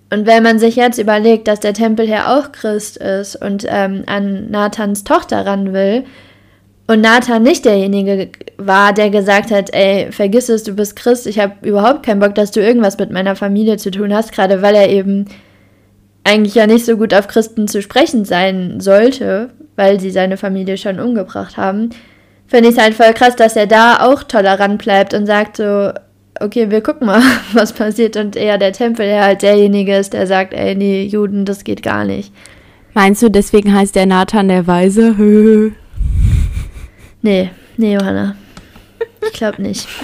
Und 0.10 0.26
wenn 0.26 0.44
man 0.44 0.58
sich 0.58 0.76
jetzt 0.76 1.00
überlegt, 1.00 1.48
dass 1.48 1.60
der 1.60 1.74
Tempelherr 1.74 2.38
auch 2.38 2.52
Christ 2.52 2.98
ist 2.98 3.36
und 3.36 3.66
ähm, 3.68 4.04
an 4.06 4.50
Nathans 4.50 5.04
Tochter 5.04 5.46
ran 5.46 5.74
will, 5.74 6.06
und 6.88 7.02
Nathan 7.02 7.44
nicht 7.44 7.66
derjenige 7.66 8.30
war, 8.58 8.94
der 8.94 9.10
gesagt 9.10 9.52
hat, 9.52 9.74
ey, 9.74 10.10
vergiss 10.12 10.48
es, 10.48 10.64
du 10.64 10.74
bist 10.74 10.96
Christ, 10.96 11.28
ich 11.28 11.38
habe 11.38 11.68
überhaupt 11.68 12.04
keinen 12.04 12.22
Bock, 12.22 12.34
dass 12.34 12.52
du 12.52 12.62
irgendwas 12.62 12.98
mit 12.98 13.12
meiner 13.12 13.36
Familie 13.36 13.76
zu 13.76 13.92
tun 13.92 14.14
hast, 14.14 14.32
gerade 14.32 14.62
weil 14.62 14.74
er 14.74 14.90
eben 14.90 15.26
eigentlich 16.24 16.56
ja 16.56 16.66
nicht 16.66 16.86
so 16.86 16.96
gut 16.96 17.14
auf 17.14 17.28
Christen 17.28 17.68
zu 17.68 17.82
sprechen 17.82 18.24
sein 18.24 18.80
sollte, 18.80 19.50
weil 19.76 20.00
sie 20.00 20.12
seine 20.12 20.38
Familie 20.38 20.78
schon 20.78 21.02
umgebracht 21.02 21.58
haben, 21.58 21.90
finde 22.48 22.70
ich 22.70 22.78
es 22.78 22.82
halt 22.82 22.94
voll 22.94 23.14
krass, 23.14 23.36
dass 23.36 23.58
er 23.58 23.68
da 23.68 23.98
auch 24.00 24.24
tolerant 24.24 24.82
bleibt 24.82 25.14
und 25.14 25.26
sagt 25.26 25.58
so, 25.58 25.92
okay, 26.40 26.70
wir 26.70 26.82
gucken 26.82 27.08
mal, 27.08 27.22
was 27.54 27.74
passiert 27.74 28.16
und 28.18 28.36
eher 28.36 28.58
der 28.58 28.74
Tempel, 28.74 29.06
der 29.06 29.24
halt 29.24 29.42
derjenige 29.42 29.96
ist, 29.96 30.14
der 30.14 30.28
sagt, 30.28 30.54
ey, 30.54 30.76
nee, 30.76 31.04
Juden, 31.04 31.46
das 31.46 31.64
geht 31.64 31.84
gar 31.84 32.06
nicht. 32.06 32.32
Meinst 32.94 33.22
du, 33.22 33.30
deswegen 33.30 33.74
heißt 33.74 33.96
der 33.96 34.06
Nathan 34.06 34.48
der 34.48 34.66
Weise? 34.66 35.14
nee, 37.22 37.52
nee, 37.78 37.94
Johanna. 37.94 38.36
Ich 39.22 39.34
glaube 39.34 39.62
nicht. 39.62 39.88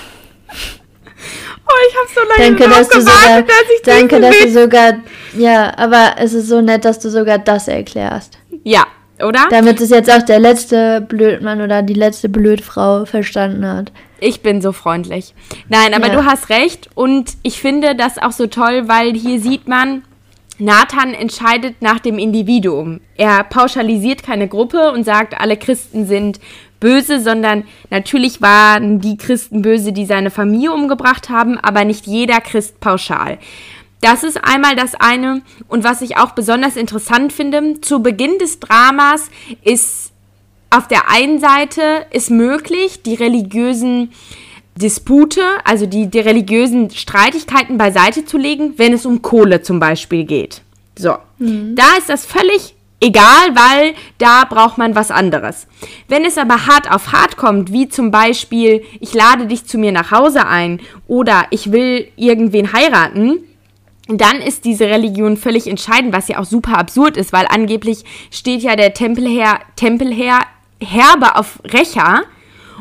Oh, 1.65 1.75
ich 1.89 1.95
habe 1.95 2.07
so 2.13 2.21
lange 2.27 2.57
danke, 2.57 2.75
dass 2.75 2.89
du 2.89 2.99
sogar, 2.99 3.41
dass 3.41 3.55
ich 3.73 3.81
Danke, 3.83 4.19
dass 4.19 4.37
du 4.37 4.49
sogar, 4.51 4.95
ja, 5.35 5.73
aber 5.77 6.15
es 6.19 6.33
ist 6.33 6.49
so 6.49 6.59
nett, 6.59 6.83
dass 6.83 6.99
du 6.99 7.09
sogar 7.09 7.39
das 7.39 7.69
erklärst. 7.69 8.37
Ja, 8.63 8.85
oder? 9.23 9.47
Damit 9.49 9.81
es 9.81 9.89
jetzt 9.89 10.11
auch 10.11 10.21
der 10.21 10.39
letzte 10.39 11.01
Blödmann 11.01 11.61
oder 11.61 11.81
die 11.81 11.93
letzte 11.93 12.29
Blödfrau 12.29 13.05
verstanden 13.05 13.65
hat. 13.65 13.91
Ich 14.19 14.41
bin 14.41 14.61
so 14.61 14.71
freundlich. 14.71 15.33
Nein, 15.69 15.93
aber 15.93 16.07
ja. 16.07 16.13
du 16.13 16.25
hast 16.25 16.49
recht 16.49 16.89
und 16.95 17.33
ich 17.43 17.59
finde 17.59 17.95
das 17.95 18.17
auch 18.17 18.31
so 18.31 18.47
toll, 18.47 18.83
weil 18.87 19.13
hier 19.13 19.39
sieht 19.39 19.67
man, 19.67 20.03
Nathan 20.59 21.13
entscheidet 21.13 21.81
nach 21.81 21.99
dem 21.99 22.19
Individuum. 22.19 23.01
Er 23.17 23.43
pauschalisiert 23.43 24.23
keine 24.23 24.47
Gruppe 24.47 24.91
und 24.91 25.03
sagt, 25.03 25.39
alle 25.39 25.57
Christen 25.57 26.05
sind 26.05 26.39
böse, 26.79 27.19
sondern 27.19 27.63
natürlich 27.89 28.41
waren 28.41 28.99
die 28.99 29.17
Christen 29.17 29.61
böse, 29.61 29.93
die 29.93 30.05
seine 30.05 30.29
Familie 30.29 30.71
umgebracht 30.73 31.29
haben, 31.29 31.57
aber 31.57 31.85
nicht 31.85 32.05
jeder 32.05 32.39
Christ 32.41 32.79
pauschal. 32.79 33.39
Das 34.03 34.23
ist 34.23 34.43
einmal 34.43 34.75
das 34.75 34.95
eine. 34.95 35.43
Und 35.69 35.85
was 35.85 36.01
ich 36.01 36.17
auch 36.17 36.31
besonders 36.31 36.75
interessant 36.75 37.31
finde, 37.31 37.79
zu 37.79 38.03
Beginn 38.03 38.37
des 38.37 38.59
Dramas 38.59 39.29
ist 39.63 40.11
auf 40.69 40.89
der 40.89 41.09
einen 41.09 41.39
Seite 41.39 42.05
ist 42.11 42.29
möglich, 42.29 43.03
die 43.03 43.13
religiösen 43.13 44.11
Dispute, 44.75 45.41
also 45.63 45.85
die, 45.85 46.07
die 46.07 46.19
religiösen 46.19 46.89
Streitigkeiten 46.89 47.77
beiseite 47.77 48.25
zu 48.25 48.37
legen, 48.37 48.73
wenn 48.75 48.91
es 48.91 49.05
um 49.05 49.21
Kohle 49.21 49.61
zum 49.61 49.79
Beispiel 49.79 50.25
geht. 50.25 50.63
So, 50.97 51.15
mhm. 51.37 51.75
da 51.75 51.85
ist 51.97 52.09
das 52.09 52.25
völlig 52.25 52.75
egal, 52.99 53.53
weil 53.53 53.93
da 54.17 54.43
braucht 54.43 54.77
man 54.77 54.95
was 54.95 55.11
anderes. 55.11 55.65
Wenn 56.09 56.25
es 56.25 56.37
aber 56.37 56.65
hart 56.65 56.91
auf 56.91 57.13
hart 57.13 57.37
kommt, 57.37 57.71
wie 57.71 57.87
zum 57.87 58.11
Beispiel, 58.11 58.83
ich 58.99 59.13
lade 59.13 59.47
dich 59.47 59.63
zu 59.63 59.77
mir 59.77 59.93
nach 59.93 60.11
Hause 60.11 60.45
ein 60.45 60.81
oder 61.07 61.45
ich 61.51 61.71
will 61.71 62.09
irgendwen 62.17 62.73
heiraten, 62.73 63.39
dann 64.07 64.41
ist 64.41 64.65
diese 64.65 64.85
Religion 64.85 65.37
völlig 65.37 65.67
entscheidend, 65.67 66.13
was 66.13 66.27
ja 66.27 66.39
auch 66.39 66.45
super 66.45 66.77
absurd 66.77 67.15
ist, 67.15 67.31
weil 67.31 67.45
angeblich 67.47 68.03
steht 68.31 68.61
ja 68.61 68.75
der 68.75 68.93
Tempelherr, 68.93 69.59
Tempelherr 69.75 70.41
herbe 70.79 71.35
auf 71.35 71.59
Rächer 71.63 72.23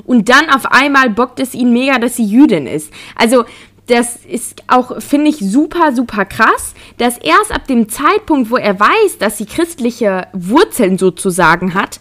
und 0.05 0.29
dann 0.29 0.51
auf 0.51 0.67
einmal 0.67 1.11
bockt 1.11 1.39
es 1.39 1.55
ihn 1.55 1.73
mega, 1.73 1.99
dass 1.99 2.17
sie 2.17 2.25
Jüdin 2.25 2.67
ist. 2.67 2.93
Also 3.15 3.45
das 3.87 4.17
ist 4.17 4.63
auch, 4.69 5.01
finde 5.01 5.31
ich, 5.31 5.39
super, 5.39 5.93
super 5.93 6.25
krass, 6.25 6.75
dass 6.99 7.19
erst 7.19 7.53
ab 7.53 7.67
dem 7.67 7.89
Zeitpunkt, 7.89 8.51
wo 8.51 8.57
er 8.57 8.79
weiß, 8.79 9.19
dass 9.19 9.39
sie 9.39 9.47
christliche 9.47 10.29
Wurzeln 10.33 10.99
sozusagen 10.99 11.75
hat, 11.75 12.01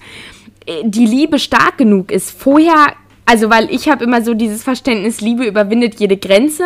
äh, 0.65 0.84
die 0.84 1.05
Liebe 1.05 1.39
stark 1.39 1.77
genug 1.77 2.12
ist. 2.12 2.31
Vorher, 2.31 2.93
also 3.25 3.49
weil 3.49 3.69
ich 3.73 3.89
habe 3.89 4.03
immer 4.03 4.23
so 4.23 4.34
dieses 4.34 4.63
Verständnis, 4.63 5.21
Liebe 5.21 5.45
überwindet 5.45 5.99
jede 5.99 6.17
Grenze 6.17 6.65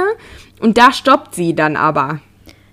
und 0.59 0.77
da 0.77 0.91
stoppt 0.91 1.35
sie 1.35 1.55
dann 1.55 1.75
aber. 1.75 2.19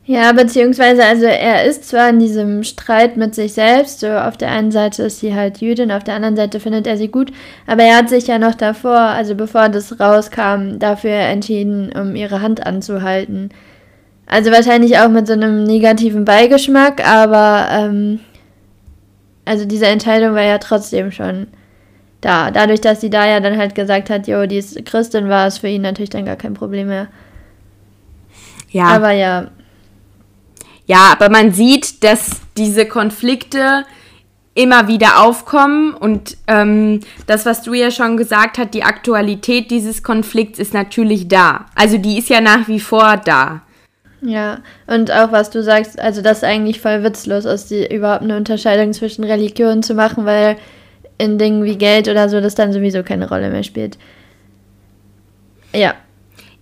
Ja, 0.04 0.32
beziehungsweise, 0.32 1.04
also 1.04 1.26
er 1.26 1.64
ist 1.64 1.88
zwar 1.88 2.08
in 2.10 2.18
diesem 2.18 2.64
Streit 2.64 3.16
mit 3.16 3.36
sich 3.36 3.52
selbst, 3.52 4.00
so 4.00 4.08
auf 4.08 4.36
der 4.36 4.50
einen 4.50 4.72
Seite 4.72 5.04
ist 5.04 5.20
sie 5.20 5.32
halt 5.32 5.58
Jüdin, 5.58 5.92
auf 5.92 6.02
der 6.02 6.14
anderen 6.14 6.34
Seite 6.34 6.58
findet 6.58 6.88
er 6.88 6.96
sie 6.96 7.06
gut, 7.06 7.30
aber 7.68 7.84
er 7.84 7.98
hat 7.98 8.08
sich 8.08 8.26
ja 8.26 8.38
noch 8.40 8.56
davor, 8.56 8.98
also 8.98 9.36
bevor 9.36 9.68
das 9.68 10.00
rauskam, 10.00 10.80
dafür 10.80 11.12
entschieden, 11.12 11.92
um 11.92 12.16
ihre 12.16 12.42
Hand 12.42 12.66
anzuhalten. 12.66 13.50
Also 14.26 14.50
wahrscheinlich 14.50 14.98
auch 14.98 15.08
mit 15.08 15.28
so 15.28 15.34
einem 15.34 15.62
negativen 15.62 16.24
Beigeschmack, 16.24 17.06
aber 17.06 17.68
ähm, 17.70 18.18
also 19.44 19.66
diese 19.66 19.86
Entscheidung 19.86 20.34
war 20.34 20.42
ja 20.42 20.58
trotzdem 20.58 21.12
schon 21.12 21.46
da. 22.20 22.50
Dadurch, 22.50 22.80
dass 22.80 23.00
sie 23.00 23.10
da 23.10 23.28
ja 23.28 23.38
dann 23.38 23.56
halt 23.56 23.76
gesagt 23.76 24.10
hat, 24.10 24.26
jo, 24.26 24.46
die 24.46 24.58
ist 24.58 24.84
Christin, 24.84 25.28
war 25.28 25.46
es 25.46 25.58
für 25.58 25.68
ihn 25.68 25.82
natürlich 25.82 26.10
dann 26.10 26.26
gar 26.26 26.36
kein 26.36 26.54
Problem 26.54 26.88
mehr. 26.88 27.06
Ja. 28.70 28.86
Aber 28.86 29.12
ja, 29.12 29.48
ja, 30.92 31.08
aber 31.10 31.30
man 31.30 31.52
sieht, 31.52 32.04
dass 32.04 32.42
diese 32.58 32.84
Konflikte 32.84 33.86
immer 34.54 34.88
wieder 34.88 35.22
aufkommen 35.22 35.94
und 35.94 36.36
ähm, 36.46 37.00
das, 37.26 37.46
was 37.46 37.62
du 37.62 37.72
ja 37.72 37.90
schon 37.90 38.18
gesagt 38.18 38.58
hast, 38.58 38.74
die 38.74 38.82
Aktualität 38.82 39.70
dieses 39.70 40.02
Konflikts 40.02 40.58
ist 40.58 40.74
natürlich 40.74 41.28
da. 41.28 41.64
Also 41.74 41.96
die 41.96 42.18
ist 42.18 42.28
ja 42.28 42.42
nach 42.42 42.68
wie 42.68 42.78
vor 42.78 43.16
da. 43.16 43.62
Ja, 44.20 44.58
und 44.86 45.10
auch 45.10 45.32
was 45.32 45.48
du 45.48 45.62
sagst, 45.62 45.98
also 45.98 46.20
das 46.20 46.38
ist 46.38 46.44
eigentlich 46.44 46.82
voll 46.82 47.02
witzlos 47.02 47.46
ist, 47.46 47.70
die, 47.70 47.86
überhaupt 47.86 48.22
eine 48.22 48.36
Unterscheidung 48.36 48.92
zwischen 48.92 49.24
Religionen 49.24 49.82
zu 49.82 49.94
machen, 49.94 50.26
weil 50.26 50.58
in 51.16 51.38
Dingen 51.38 51.64
wie 51.64 51.78
Geld 51.78 52.06
oder 52.06 52.28
so 52.28 52.38
das 52.42 52.54
dann 52.54 52.74
sowieso 52.74 53.02
keine 53.02 53.30
Rolle 53.30 53.48
mehr 53.48 53.62
spielt. 53.62 53.96
Ja, 55.72 55.94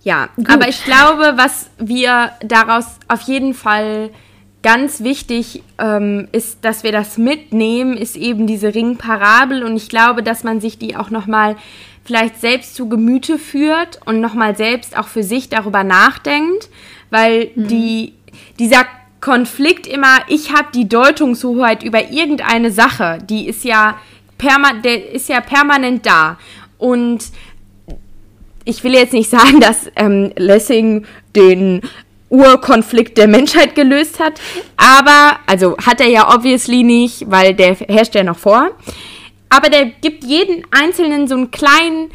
ja, 0.03 0.29
Gut. 0.35 0.49
aber 0.49 0.67
ich 0.67 0.83
glaube, 0.83 1.33
was 1.35 1.69
wir 1.77 2.31
daraus 2.41 2.85
auf 3.07 3.21
jeden 3.21 3.53
Fall 3.53 4.09
ganz 4.63 5.03
wichtig 5.03 5.63
ähm, 5.79 6.27
ist, 6.31 6.63
dass 6.63 6.83
wir 6.83 6.91
das 6.91 7.17
mitnehmen, 7.17 7.97
ist 7.97 8.15
eben 8.15 8.47
diese 8.47 8.73
Ringparabel. 8.73 9.63
Und 9.63 9.75
ich 9.75 9.89
glaube, 9.89 10.23
dass 10.23 10.43
man 10.43 10.61
sich 10.61 10.77
die 10.77 10.95
auch 10.95 11.09
nochmal 11.09 11.55
vielleicht 12.03 12.41
selbst 12.41 12.75
zu 12.75 12.89
Gemüte 12.89 13.37
führt 13.37 13.99
und 14.05 14.21
nochmal 14.21 14.55
selbst 14.55 14.97
auch 14.97 15.07
für 15.07 15.23
sich 15.23 15.49
darüber 15.49 15.83
nachdenkt, 15.83 16.69
weil 17.09 17.51
mhm. 17.55 17.67
die, 17.67 18.13
dieser 18.59 18.85
Konflikt 19.19 19.85
immer, 19.85 20.17
ich 20.27 20.51
habe 20.51 20.69
die 20.73 20.89
Deutungshoheit 20.89 21.83
über 21.83 22.09
irgendeine 22.09 22.71
Sache, 22.71 23.19
die 23.29 23.47
ist 23.47 23.63
ja, 23.63 23.99
perma 24.37 24.73
der 24.73 25.11
ist 25.11 25.29
ja 25.29 25.41
permanent 25.41 26.05
da. 26.05 26.37
Und 26.79 27.25
ich 28.65 28.83
will 28.83 28.93
jetzt 28.93 29.13
nicht 29.13 29.29
sagen, 29.29 29.59
dass 29.59 29.91
ähm, 29.95 30.31
Lessing 30.35 31.05
den 31.35 31.81
Urkonflikt 32.29 33.17
der 33.17 33.27
Menschheit 33.27 33.75
gelöst 33.75 34.19
hat, 34.19 34.39
aber, 34.77 35.39
also 35.47 35.75
hat 35.77 35.99
er 35.99 36.07
ja 36.07 36.33
obviously 36.33 36.83
nicht, 36.83 37.29
weil 37.29 37.53
der 37.53 37.75
herrscht 37.75 38.15
ja 38.15 38.23
noch 38.23 38.37
vor, 38.37 38.71
aber 39.49 39.69
der 39.69 39.85
gibt 39.85 40.23
jeden 40.23 40.63
Einzelnen 40.71 41.27
so 41.27 41.35
einen 41.35 41.51
kleinen 41.51 42.09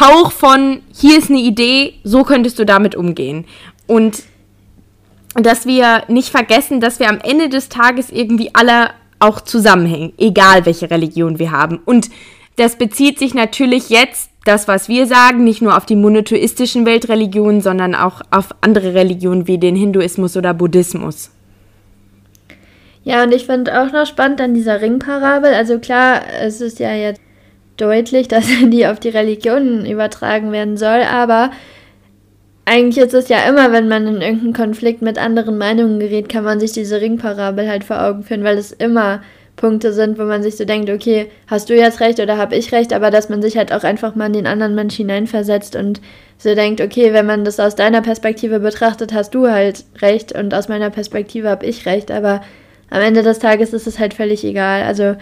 Hauch 0.00 0.32
von, 0.32 0.80
hier 0.92 1.18
ist 1.18 1.30
eine 1.30 1.40
Idee, 1.40 1.94
so 2.02 2.24
könntest 2.24 2.58
du 2.58 2.64
damit 2.64 2.94
umgehen. 2.96 3.44
Und 3.86 4.22
dass 5.34 5.66
wir 5.66 6.04
nicht 6.08 6.30
vergessen, 6.30 6.80
dass 6.80 6.98
wir 6.98 7.08
am 7.08 7.20
Ende 7.20 7.48
des 7.48 7.68
Tages 7.68 8.10
irgendwie 8.10 8.50
alle 8.54 8.90
auch 9.18 9.40
zusammenhängen, 9.40 10.12
egal 10.18 10.66
welche 10.66 10.90
Religion 10.90 11.38
wir 11.38 11.50
haben. 11.50 11.80
Und 11.84 12.08
das 12.56 12.76
bezieht 12.76 13.18
sich 13.18 13.34
natürlich 13.34 13.90
jetzt 13.90 14.30
das, 14.44 14.68
was 14.68 14.88
wir 14.88 15.06
sagen, 15.06 15.44
nicht 15.44 15.60
nur 15.60 15.76
auf 15.76 15.86
die 15.86 15.96
monotheistischen 15.96 16.86
Weltreligionen, 16.86 17.60
sondern 17.60 17.94
auch 17.94 18.22
auf 18.30 18.54
andere 18.60 18.94
Religionen 18.94 19.46
wie 19.46 19.58
den 19.58 19.76
Hinduismus 19.76 20.36
oder 20.36 20.54
Buddhismus. 20.54 21.30
Ja, 23.02 23.22
und 23.22 23.32
ich 23.32 23.46
finde 23.46 23.80
auch 23.80 23.92
noch 23.92 24.06
spannend 24.06 24.40
an 24.40 24.54
dieser 24.54 24.80
Ringparabel. 24.80 25.52
Also 25.54 25.78
klar, 25.78 26.22
es 26.40 26.60
ist 26.60 26.78
ja 26.78 26.94
jetzt 26.94 27.20
deutlich, 27.76 28.28
dass 28.28 28.46
die 28.46 28.86
auf 28.86 29.00
die 29.00 29.10
Religionen 29.10 29.86
übertragen 29.86 30.52
werden 30.52 30.76
soll, 30.76 31.02
aber 31.02 31.50
eigentlich 32.64 33.04
ist 33.04 33.14
es 33.14 33.28
ja 33.28 33.48
immer, 33.48 33.70
wenn 33.70 33.86
man 33.86 34.08
in 34.08 34.20
irgendeinen 34.20 34.52
Konflikt 34.52 35.00
mit 35.00 35.18
anderen 35.18 35.56
Meinungen 35.56 36.00
gerät, 36.00 36.28
kann 36.28 36.42
man 36.42 36.58
sich 36.58 36.72
diese 36.72 37.00
Ringparabel 37.00 37.68
halt 37.68 37.84
vor 37.84 38.02
Augen 38.02 38.24
führen, 38.24 38.42
weil 38.42 38.58
es 38.58 38.72
immer 38.72 39.22
Punkte 39.56 39.92
sind, 39.92 40.18
wo 40.18 40.24
man 40.24 40.42
sich 40.42 40.56
so 40.56 40.64
denkt, 40.64 40.90
okay, 40.90 41.30
hast 41.46 41.70
du 41.70 41.74
jetzt 41.74 42.00
recht 42.00 42.20
oder 42.20 42.36
habe 42.36 42.54
ich 42.54 42.72
recht, 42.72 42.92
aber 42.92 43.10
dass 43.10 43.30
man 43.30 43.40
sich 43.40 43.56
halt 43.56 43.72
auch 43.72 43.84
einfach 43.84 44.14
mal 44.14 44.26
in 44.26 44.34
den 44.34 44.46
anderen 44.46 44.74
Mensch 44.74 44.94
hineinversetzt 44.94 45.76
und 45.76 46.00
so 46.38 46.54
denkt, 46.54 46.82
okay, 46.82 47.14
wenn 47.14 47.24
man 47.24 47.44
das 47.44 47.58
aus 47.58 47.74
deiner 47.74 48.02
Perspektive 48.02 48.60
betrachtet, 48.60 49.14
hast 49.14 49.34
du 49.34 49.48
halt 49.48 49.84
recht 50.02 50.32
und 50.32 50.52
aus 50.52 50.68
meiner 50.68 50.90
Perspektive 50.90 51.48
habe 51.48 51.64
ich 51.64 51.86
recht, 51.86 52.10
aber 52.10 52.42
am 52.90 53.00
Ende 53.00 53.22
des 53.22 53.38
Tages 53.38 53.72
ist 53.72 53.86
es 53.86 53.98
halt 53.98 54.14
völlig 54.14 54.44
egal. 54.44 54.82
Also 54.82 55.16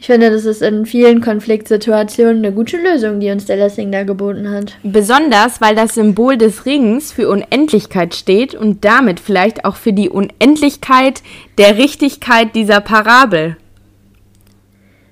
ich 0.00 0.06
finde, 0.06 0.30
das 0.30 0.46
ist 0.46 0.62
in 0.62 0.86
vielen 0.86 1.20
Konfliktsituationen 1.20 2.38
eine 2.38 2.52
gute 2.54 2.78
Lösung, 2.78 3.20
die 3.20 3.30
uns 3.30 3.44
der 3.44 3.56
Lessing 3.56 3.92
da 3.92 4.04
geboten 4.04 4.50
hat. 4.50 4.78
Besonders, 4.82 5.60
weil 5.60 5.74
das 5.74 5.94
Symbol 5.94 6.38
des 6.38 6.64
Rings 6.64 7.12
für 7.12 7.28
Unendlichkeit 7.28 8.14
steht 8.14 8.54
und 8.54 8.82
damit 8.82 9.20
vielleicht 9.20 9.66
auch 9.66 9.76
für 9.76 9.92
die 9.92 10.08
Unendlichkeit 10.08 11.22
der 11.58 11.76
Richtigkeit 11.76 12.54
dieser 12.54 12.80
Parabel. 12.80 13.58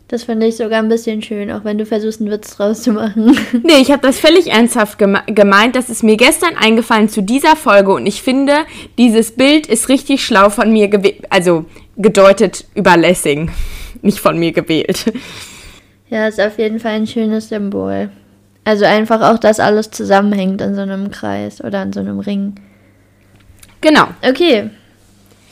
Das 0.09 0.25
finde 0.25 0.47
ich 0.47 0.57
sogar 0.57 0.79
ein 0.79 0.89
bisschen 0.89 1.21
schön, 1.21 1.51
auch 1.51 1.65
wenn 1.65 1.77
du 1.77 1.85
versuchst, 1.85 2.23
einen 2.23 2.31
Witz 2.31 2.57
draus 2.57 2.83
zu 2.83 2.93
machen. 2.93 3.39
Nee, 3.63 3.83
ich 3.83 3.93
habe 3.93 4.01
das 4.01 4.19
völlig 4.19 4.51
ernsthaft 4.51 4.99
geme 4.99 5.21
gemeint. 5.27 5.77
Das 5.77 5.91
ist 5.91 6.03
mir 6.03 6.17
gestern 6.17 6.57
eingefallen 6.57 7.11
zu 7.11 7.23
dieser 7.23 7.57
Folge 7.57 7.93
und 7.93 8.07
ich 8.07 8.23
finde, 8.23 8.61
dieses 8.97 9.33
Bild 9.33 9.67
ist 9.67 9.91
richtig 9.91 10.25
schlau 10.25 10.49
von 10.49 10.73
mir, 10.73 10.89
also 11.29 11.67
gedeutet 11.99 12.65
über 12.75 12.97
Lessing 12.97 13.51
nicht 14.03 14.19
von 14.19 14.39
mir 14.39 14.53
gewählt. 14.53 15.13
Ja, 16.11 16.27
ist 16.27 16.41
auf 16.41 16.59
jeden 16.59 16.81
Fall 16.81 16.93
ein 16.93 17.07
schönes 17.07 17.51
Symbol. 17.51 18.09
Also 18.65 18.87
einfach 18.87 19.21
auch, 19.21 19.39
dass 19.39 19.61
alles 19.61 19.91
zusammenhängt 19.91 20.63
in 20.63 20.75
so 20.75 20.81
einem 20.81 21.11
Kreis 21.11 21.63
oder 21.63 21.83
in 21.83 21.93
so 21.93 22.01
einem 22.01 22.19
Ring. 22.19 22.55
Genau. 23.83 24.09
Okay. 24.23 24.71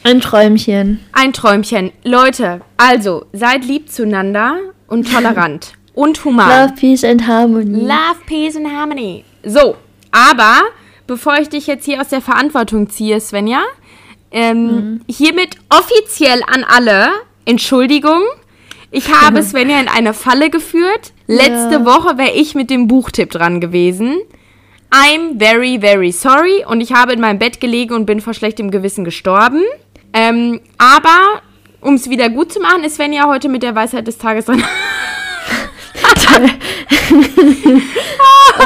Ein 0.03 0.21
Träumchen. 0.21 1.01
Ein 1.13 1.33
Träumchen. 1.35 1.93
Leute, 2.05 2.63
also 2.79 3.27
seid 3.35 3.67
lieb 3.67 3.91
zueinander 3.91 4.57
und 4.87 5.13
tolerant 5.13 5.75
und 5.95 6.25
human. 6.25 6.49
Love, 6.49 6.75
Peace 6.79 7.05
and 7.05 7.27
Harmony. 7.27 7.81
Love, 7.81 8.21
Peace 8.27 8.57
and 8.57 8.69
Harmony. 8.69 9.25
So, 9.43 9.77
aber 10.13 10.61
bevor 11.07 11.39
ich 11.39 11.49
dich 11.49 11.67
jetzt 11.67 11.85
hier 11.85 12.01
aus 12.01 12.09
der 12.09 12.21
Verantwortung 12.21 12.89
ziehe, 12.89 13.21
Svenja, 13.21 13.63
ähm, 14.31 14.67
mhm. 14.67 15.01
hiermit 15.09 15.57
offiziell 15.71 16.43
an 16.47 16.65
alle 16.65 17.09
Entschuldigung, 17.47 18.23
ich 18.91 19.11
habe 19.11 19.43
Svenja 19.45 19.81
in 19.81 19.89
eine 19.89 20.13
Falle 20.13 20.51
geführt. 20.51 21.13
Letzte 21.27 21.77
ja. 21.77 21.87
Woche 21.87 22.19
wäre 22.19 22.33
ich 22.33 22.55
mit 22.55 22.69
dem 22.69 22.87
Buchtipp 22.89 23.31
dran 23.31 23.61
gewesen. 23.61 24.19
I'm 24.91 25.39
very, 25.39 25.79
very 25.81 26.13
sorry. 26.13 26.65
Und 26.67 26.81
ich 26.81 26.93
habe 26.93 27.13
in 27.13 27.21
meinem 27.21 27.39
Bett 27.39 27.61
gelegen 27.61 27.95
und 27.95 28.07
bin 28.07 28.21
vor 28.21 28.35
schlechtem 28.35 28.71
Gewissen 28.71 29.05
gestorben. 29.05 29.63
Ähm, 30.13 30.61
aber, 30.79 31.43
um 31.81 31.95
es 31.95 32.11
wieder 32.11 32.29
gut 32.29 32.53
zu 32.53 32.61
machen, 32.61 32.85
ist 32.85 32.97
Svenja 32.97 33.27
heute 33.27 33.49
mit 33.49 33.63
der 33.63 33.75
Weisheit 33.75 34.07
des 34.07 34.19
Tages 34.19 34.45
dran. 34.47 34.63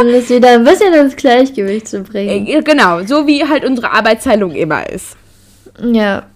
um 0.00 0.06
es 0.08 0.28
wieder 0.30 0.50
ein 0.50 0.64
bisschen 0.64 0.92
ins 0.94 1.16
Gleichgewicht 1.16 1.88
zu 1.88 2.02
bringen. 2.02 2.46
Äh, 2.46 2.62
genau, 2.62 3.02
so 3.04 3.26
wie 3.26 3.46
halt 3.46 3.64
unsere 3.64 3.90
Arbeitsteilung 3.90 4.52
immer 4.52 4.88
ist. 4.88 5.16
Ja. 5.82 6.26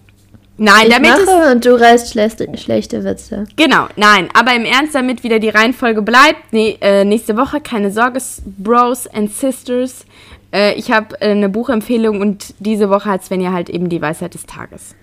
Nein, 0.57 0.87
ich 0.87 0.93
damit 0.93 1.11
mache 1.25 1.51
und 1.51 1.65
du 1.65 1.79
reißt 1.79 2.11
schlechte, 2.11 2.47
schlechte 2.57 3.03
Witze. 3.03 3.43
Genau, 3.57 3.87
nein, 3.97 4.29
aber 4.33 4.55
im 4.55 4.63
Ernst, 4.63 4.95
damit 4.95 5.23
wieder 5.23 5.39
die 5.39 5.49
Reihenfolge 5.49 6.01
bleibt, 6.01 6.51
nee, 6.51 6.77
äh, 6.79 7.03
nächste 7.03 7.35
Woche, 7.35 7.59
keine 7.59 7.91
Sorge, 7.91 8.21
Bros 8.57 9.05
and 9.07 9.33
Sisters. 9.33 10.05
Äh, 10.53 10.75
ich 10.75 10.91
habe 10.91 11.19
äh, 11.19 11.31
eine 11.31 11.49
Buchempfehlung 11.49 12.21
und 12.21 12.53
diese 12.59 12.89
Woche 12.89 13.09
hat 13.09 13.25
Svenja 13.25 13.51
halt 13.51 13.69
eben 13.69 13.89
die 13.89 14.01
Weisheit 14.01 14.33
des 14.33 14.45
Tages. 14.45 14.95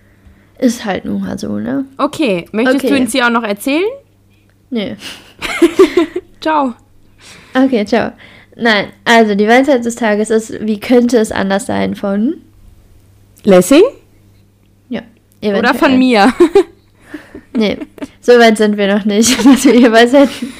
Ist 0.58 0.86
halt 0.86 1.04
nun 1.04 1.20
mal 1.20 1.38
so, 1.38 1.58
ne? 1.58 1.84
Okay, 1.98 2.46
möchtest 2.52 2.84
okay. 2.84 2.88
du 2.88 3.00
uns 3.00 3.12
hier 3.12 3.26
auch 3.26 3.30
noch 3.30 3.42
erzählen? 3.42 3.90
Nee. 4.70 4.96
ciao. 6.40 6.74
Okay, 7.52 7.84
ciao. 7.84 8.12
Nein, 8.56 8.88
also 9.04 9.34
die 9.34 9.48
Weisheit 9.48 9.84
des 9.84 9.96
Tages 9.96 10.30
ist, 10.30 10.66
wie 10.66 10.80
könnte 10.80 11.18
es 11.18 11.30
anders 11.30 11.66
sein 11.66 11.94
von? 11.94 12.36
Lessing? 13.44 13.82
Eventuell. 15.42 15.58
Oder 15.58 15.74
von 15.74 15.98
mir. 15.98 16.32
nee, 17.56 17.76
so 18.20 18.32
weit 18.38 18.56
sind 18.56 18.76
wir 18.76 18.94
noch 18.94 19.04
nicht, 19.04 19.44
dass 19.44 19.64
wir 19.64 19.90
was 19.90 20.12
hätten. 20.12 20.52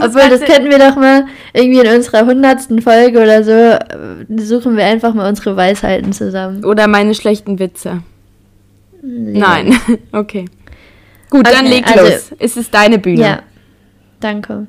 Obwohl, 0.00 0.28
das 0.30 0.40
könnten 0.40 0.70
wir 0.70 0.78
doch 0.78 0.96
mal 0.96 1.26
irgendwie 1.52 1.80
in 1.80 1.94
unserer 1.94 2.24
hundertsten 2.24 2.80
Folge 2.80 3.22
oder 3.22 3.44
so, 3.44 3.52
äh, 3.52 4.38
suchen 4.38 4.76
wir 4.76 4.86
einfach 4.86 5.12
mal 5.12 5.28
unsere 5.28 5.54
Weisheiten 5.54 6.14
zusammen. 6.14 6.64
Oder 6.64 6.88
meine 6.88 7.14
schlechten 7.14 7.58
Witze. 7.58 8.02
Ja. 9.02 9.02
Nein, 9.02 9.78
okay. 10.12 10.46
Gut, 11.28 11.46
okay, 11.46 11.54
dann 11.54 11.66
leg 11.66 11.86
also, 11.86 12.04
los. 12.04 12.30
Es 12.38 12.56
ist 12.56 12.72
deine 12.72 12.98
Bühne. 12.98 13.20
Ja, 13.20 13.42
danke. 14.20 14.66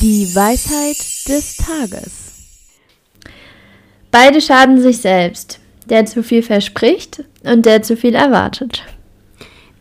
Die 0.00 0.32
Weisheit 0.34 0.98
des 1.28 1.56
Tages. 1.56 2.32
Beide 4.12 4.40
schaden 4.40 4.80
sich 4.80 4.98
selbst 4.98 5.60
der 5.88 6.06
zu 6.06 6.22
viel 6.22 6.42
verspricht 6.42 7.24
und 7.48 7.66
der 7.66 7.82
zu 7.82 7.96
viel 7.96 8.14
erwartet. 8.14 8.82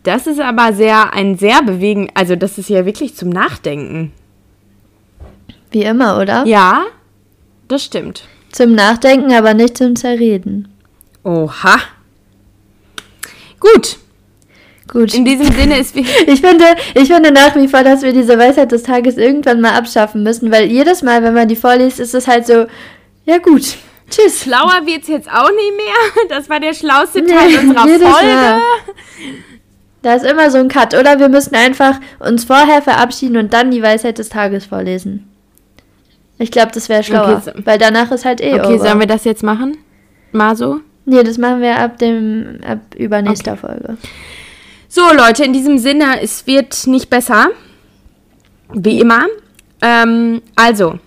Das 0.03 0.25
ist 0.25 0.39
aber 0.39 0.73
sehr 0.73 1.13
ein 1.13 1.37
sehr 1.37 1.61
bewegend, 1.63 2.11
also 2.13 2.35
das 2.35 2.57
ist 2.57 2.69
ja 2.69 2.85
wirklich 2.85 3.15
zum 3.15 3.29
Nachdenken. 3.29 4.13
Wie 5.71 5.83
immer, 5.83 6.19
oder? 6.19 6.45
Ja, 6.45 6.85
das 7.67 7.83
stimmt. 7.83 8.23
Zum 8.51 8.73
Nachdenken, 8.73 9.33
aber 9.33 9.53
nicht 9.53 9.77
zum 9.77 9.95
Zerreden. 9.95 10.69
Oha. 11.23 11.77
Gut. 13.59 13.97
Gut. 14.87 15.13
In 15.13 15.25
diesem 15.25 15.51
Sinne 15.51 15.77
ist 15.77 15.95
ich 16.27 16.39
finde, 16.39 16.65
ich 16.95 17.07
finde 17.07 17.31
nach 17.31 17.55
wie 17.55 17.67
vor, 17.67 17.83
dass 17.83 18.01
wir 18.01 18.13
diese 18.13 18.37
Weisheit 18.37 18.71
des 18.71 18.83
Tages 18.83 19.17
irgendwann 19.17 19.59
mal 19.59 19.73
abschaffen 19.73 20.23
müssen, 20.23 20.51
weil 20.51 20.65
jedes 20.65 21.01
Mal, 21.01 21.21
wenn 21.23 21.33
man 21.33 21.47
die 21.47 21.57
vorliest, 21.57 21.99
ist 21.99 22.15
es 22.15 22.27
halt 22.27 22.47
so, 22.47 22.65
ja 23.25 23.39
gut. 23.39 23.75
Tschüss. 24.09 24.43
Schlauer 24.43 24.85
wird 24.85 25.03
es 25.03 25.07
jetzt 25.07 25.29
auch 25.29 25.49
nicht 25.51 25.75
mehr. 25.75 26.27
Das 26.29 26.49
war 26.49 26.59
der 26.59 26.73
schlauste 26.73 27.25
Teil 27.25 27.49
nee, 27.49 27.57
unserer 27.57 27.87
Folge. 27.87 28.33
Mal. 28.33 28.61
Da 30.01 30.13
ist 30.13 30.25
immer 30.25 30.49
so 30.49 30.57
ein 30.59 30.69
Cut. 30.69 30.93
Oder 30.93 31.19
wir 31.19 31.29
müssen 31.29 31.55
einfach 31.55 31.99
uns 32.19 32.45
vorher 32.45 32.81
verabschieden 32.81 33.37
und 33.37 33.53
dann 33.53 33.71
die 33.71 33.81
Weisheit 33.81 34.17
des 34.17 34.29
Tages 34.29 34.65
vorlesen. 34.65 35.29
Ich 36.37 36.51
glaube, 36.51 36.71
das 36.73 36.87
wäre 36.87 37.03
schlauer. 37.03 37.41
Okay, 37.43 37.51
so. 37.57 37.65
Weil 37.65 37.77
danach 37.77 38.11
ist 38.11 38.23
halt 38.23 38.41
eh 38.41 38.53
Okay, 38.53 38.75
over. 38.75 38.79
sollen 38.79 38.99
wir 38.99 39.07
das 39.07 39.23
jetzt 39.25 39.43
machen? 39.43 39.77
Mal 40.31 40.55
so? 40.55 40.79
Nee, 41.05 41.23
das 41.23 41.37
machen 41.37 41.61
wir 41.61 41.77
ab 41.79 41.97
dem 41.97 42.59
ab 42.65 42.79
übernächster 42.95 43.53
okay. 43.53 43.61
Folge. 43.61 43.97
So, 44.87 45.01
Leute, 45.13 45.43
in 45.43 45.53
diesem 45.53 45.77
Sinne, 45.77 46.21
es 46.21 46.47
wird 46.47 46.87
nicht 46.87 47.09
besser. 47.09 47.47
Wie 48.73 48.99
immer. 48.99 49.25
Ähm, 49.81 50.41
also, 50.55 50.99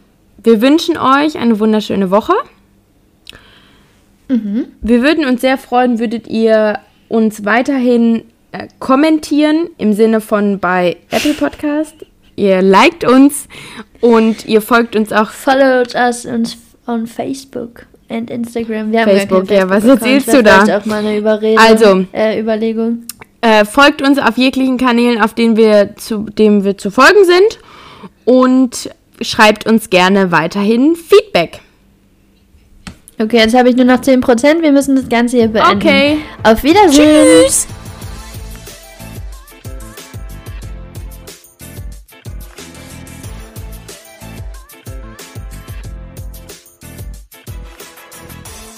wir 0.42 0.60
wünschen 0.60 0.96
euch 0.96 1.38
eine 1.38 1.58
wunderschöne 1.58 2.10
Woche. 2.10 2.32
Mhm. 4.30 4.66
Wir 4.80 5.02
würden 5.02 5.24
uns 5.24 5.40
sehr 5.40 5.58
freuen, 5.58 5.98
würdet 5.98 6.28
ihr 6.28 6.78
uns 7.08 7.44
weiterhin 7.44 8.22
äh, 8.52 8.68
kommentieren 8.78 9.68
im 9.76 9.92
Sinne 9.92 10.20
von 10.20 10.58
bei 10.60 10.96
Apple 11.10 11.34
Podcast. 11.34 11.94
Ihr 12.36 12.62
liked 12.62 13.04
uns 13.04 13.48
und 14.00 14.46
ihr 14.46 14.62
folgt 14.62 14.96
uns 14.96 15.12
auch. 15.12 15.30
Followed 15.30 15.94
us 15.94 16.26
on 16.86 17.06
Facebook 17.06 17.86
und 18.08 18.30
Instagram. 18.30 18.92
Wir 18.92 19.02
Facebook, 19.02 19.50
ja, 19.50 19.68
was 19.68 19.84
erzählst 19.84 20.32
du 20.32 20.42
da? 20.42 20.62
Auch 20.78 20.86
mal 20.86 21.00
eine 21.00 21.18
Überredung, 21.18 21.58
also, 21.58 22.06
äh, 22.12 22.40
Überlegung. 22.40 23.04
Äh, 23.40 23.64
folgt 23.64 24.02
uns 24.02 24.18
auf 24.18 24.36
jeglichen 24.36 24.78
Kanälen, 24.78 25.20
auf 25.20 25.34
denen 25.34 25.56
wir 25.56 25.96
zu, 25.96 26.24
dem 26.24 26.64
wir 26.64 26.76
zu 26.78 26.90
folgen 26.90 27.24
sind 27.24 27.58
und 28.24 28.90
schreibt 29.20 29.66
uns 29.66 29.90
gerne 29.90 30.30
weiterhin 30.30 30.94
Feedback. 30.94 31.60
Okay, 33.20 33.36
jetzt 33.36 33.54
habe 33.54 33.68
ich 33.68 33.76
nur 33.76 33.84
noch 33.84 34.00
10%. 34.00 34.62
Wir 34.62 34.72
müssen 34.72 34.96
das 34.96 35.06
Ganze 35.06 35.36
hier 35.36 35.48
beenden. 35.48 35.76
Okay. 35.76 36.18
Auf 36.42 36.62
Wiedersehen. 36.62 37.44
Tschüss. 37.44 37.66